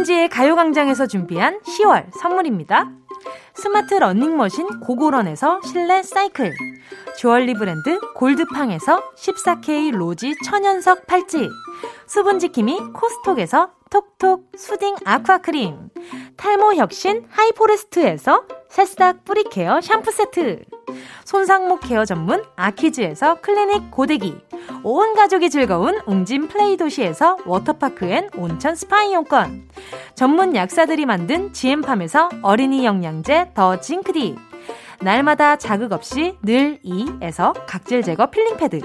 [0.00, 2.90] 정은지의 가요광장에서 준비한 10월 선물입니다.
[3.54, 6.54] 스마트 러닝머신 고고런에서 실내 사이클
[7.18, 11.48] 주얼리 브랜드 골드팡에서 14K 로지 천연석 팔찌
[12.06, 15.90] 수분지킴이 코스톡에서 톡톡 수딩 아쿠아크림
[16.36, 20.64] 탈모 혁신 하이포레스트에서 새싹 뿌리케어 샴푸 세트
[21.30, 24.36] 손상목 케어 전문 아키즈에서 클리닉 고데기
[24.82, 29.68] 온 가족이 즐거운 웅진 플레이 도시에서 워터파크 and 온천 스파 이용권
[30.16, 34.34] 전문 약사들이 만든 지엠팜에서 어린이 영양제 더 징크디
[35.02, 38.80] 날마다 자극 없이 늘 이에서 각질 제거 필링 패드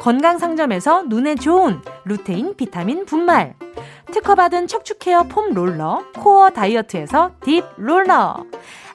[0.00, 3.54] 건강 상점에서 눈에 좋은 루테인 비타민 분말
[4.12, 8.44] 특허받은 척추 케어 폼 롤러 코어 다이어트에서 딥 롤러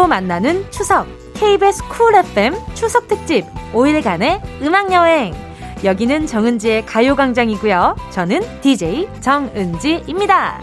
[0.00, 5.34] 마음으로 만나는 추석 KBS 쿨 FM 추석 특집 5일간의 음악 여행
[5.84, 7.96] 여기는 정은지의 가요광장이고요.
[8.10, 10.60] 저는 DJ 정은지입니다.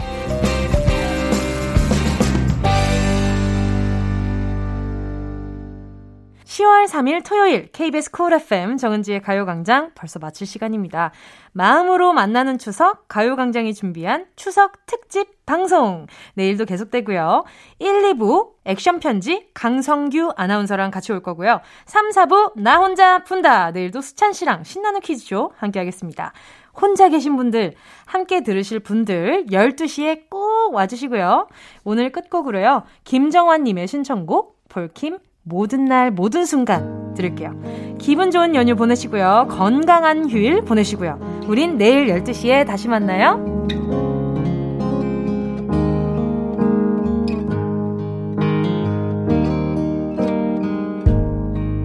[6.58, 11.12] 10월 3일 토요일 KBS 쿨 FM 정은지의 가요광장 벌써 마칠 시간입니다.
[11.52, 17.44] 마음으로 만나는 추석 가요광장이 준비한 추석 특집 방송 내일도 계속되고요.
[17.78, 21.60] 1, 2부 액션 편지 강성규 아나운서랑 같이 올 거고요.
[21.86, 26.32] 3, 4부 나 혼자 푼다 내일도 수찬 씨랑 신나는 퀴즈쇼 함께 하겠습니다.
[26.80, 31.48] 혼자 계신 분들, 함께 들으실 분들 12시에 꼭 와주시고요.
[31.84, 32.82] 오늘 끝곡으로요.
[33.04, 35.18] 김정환님의 신청곡 볼킴
[35.48, 37.54] 모든 날, 모든 순간 들을게요.
[37.98, 39.46] 기분 좋은 연휴 보내시고요.
[39.48, 41.18] 건강한 휴일 보내시고요.
[41.48, 43.38] 우린 내일 12시에 다시 만나요.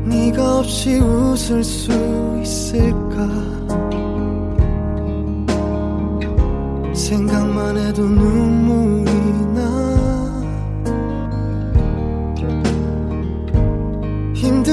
[0.06, 1.92] 네가 없이 웃을 수
[2.42, 3.30] 있을까
[6.94, 9.33] 생각만 해도 눈물이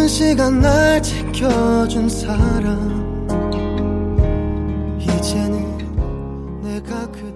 [0.00, 3.28] 힘든 시간 날 지켜준 사람.
[4.98, 7.29] 이제는 내가 그대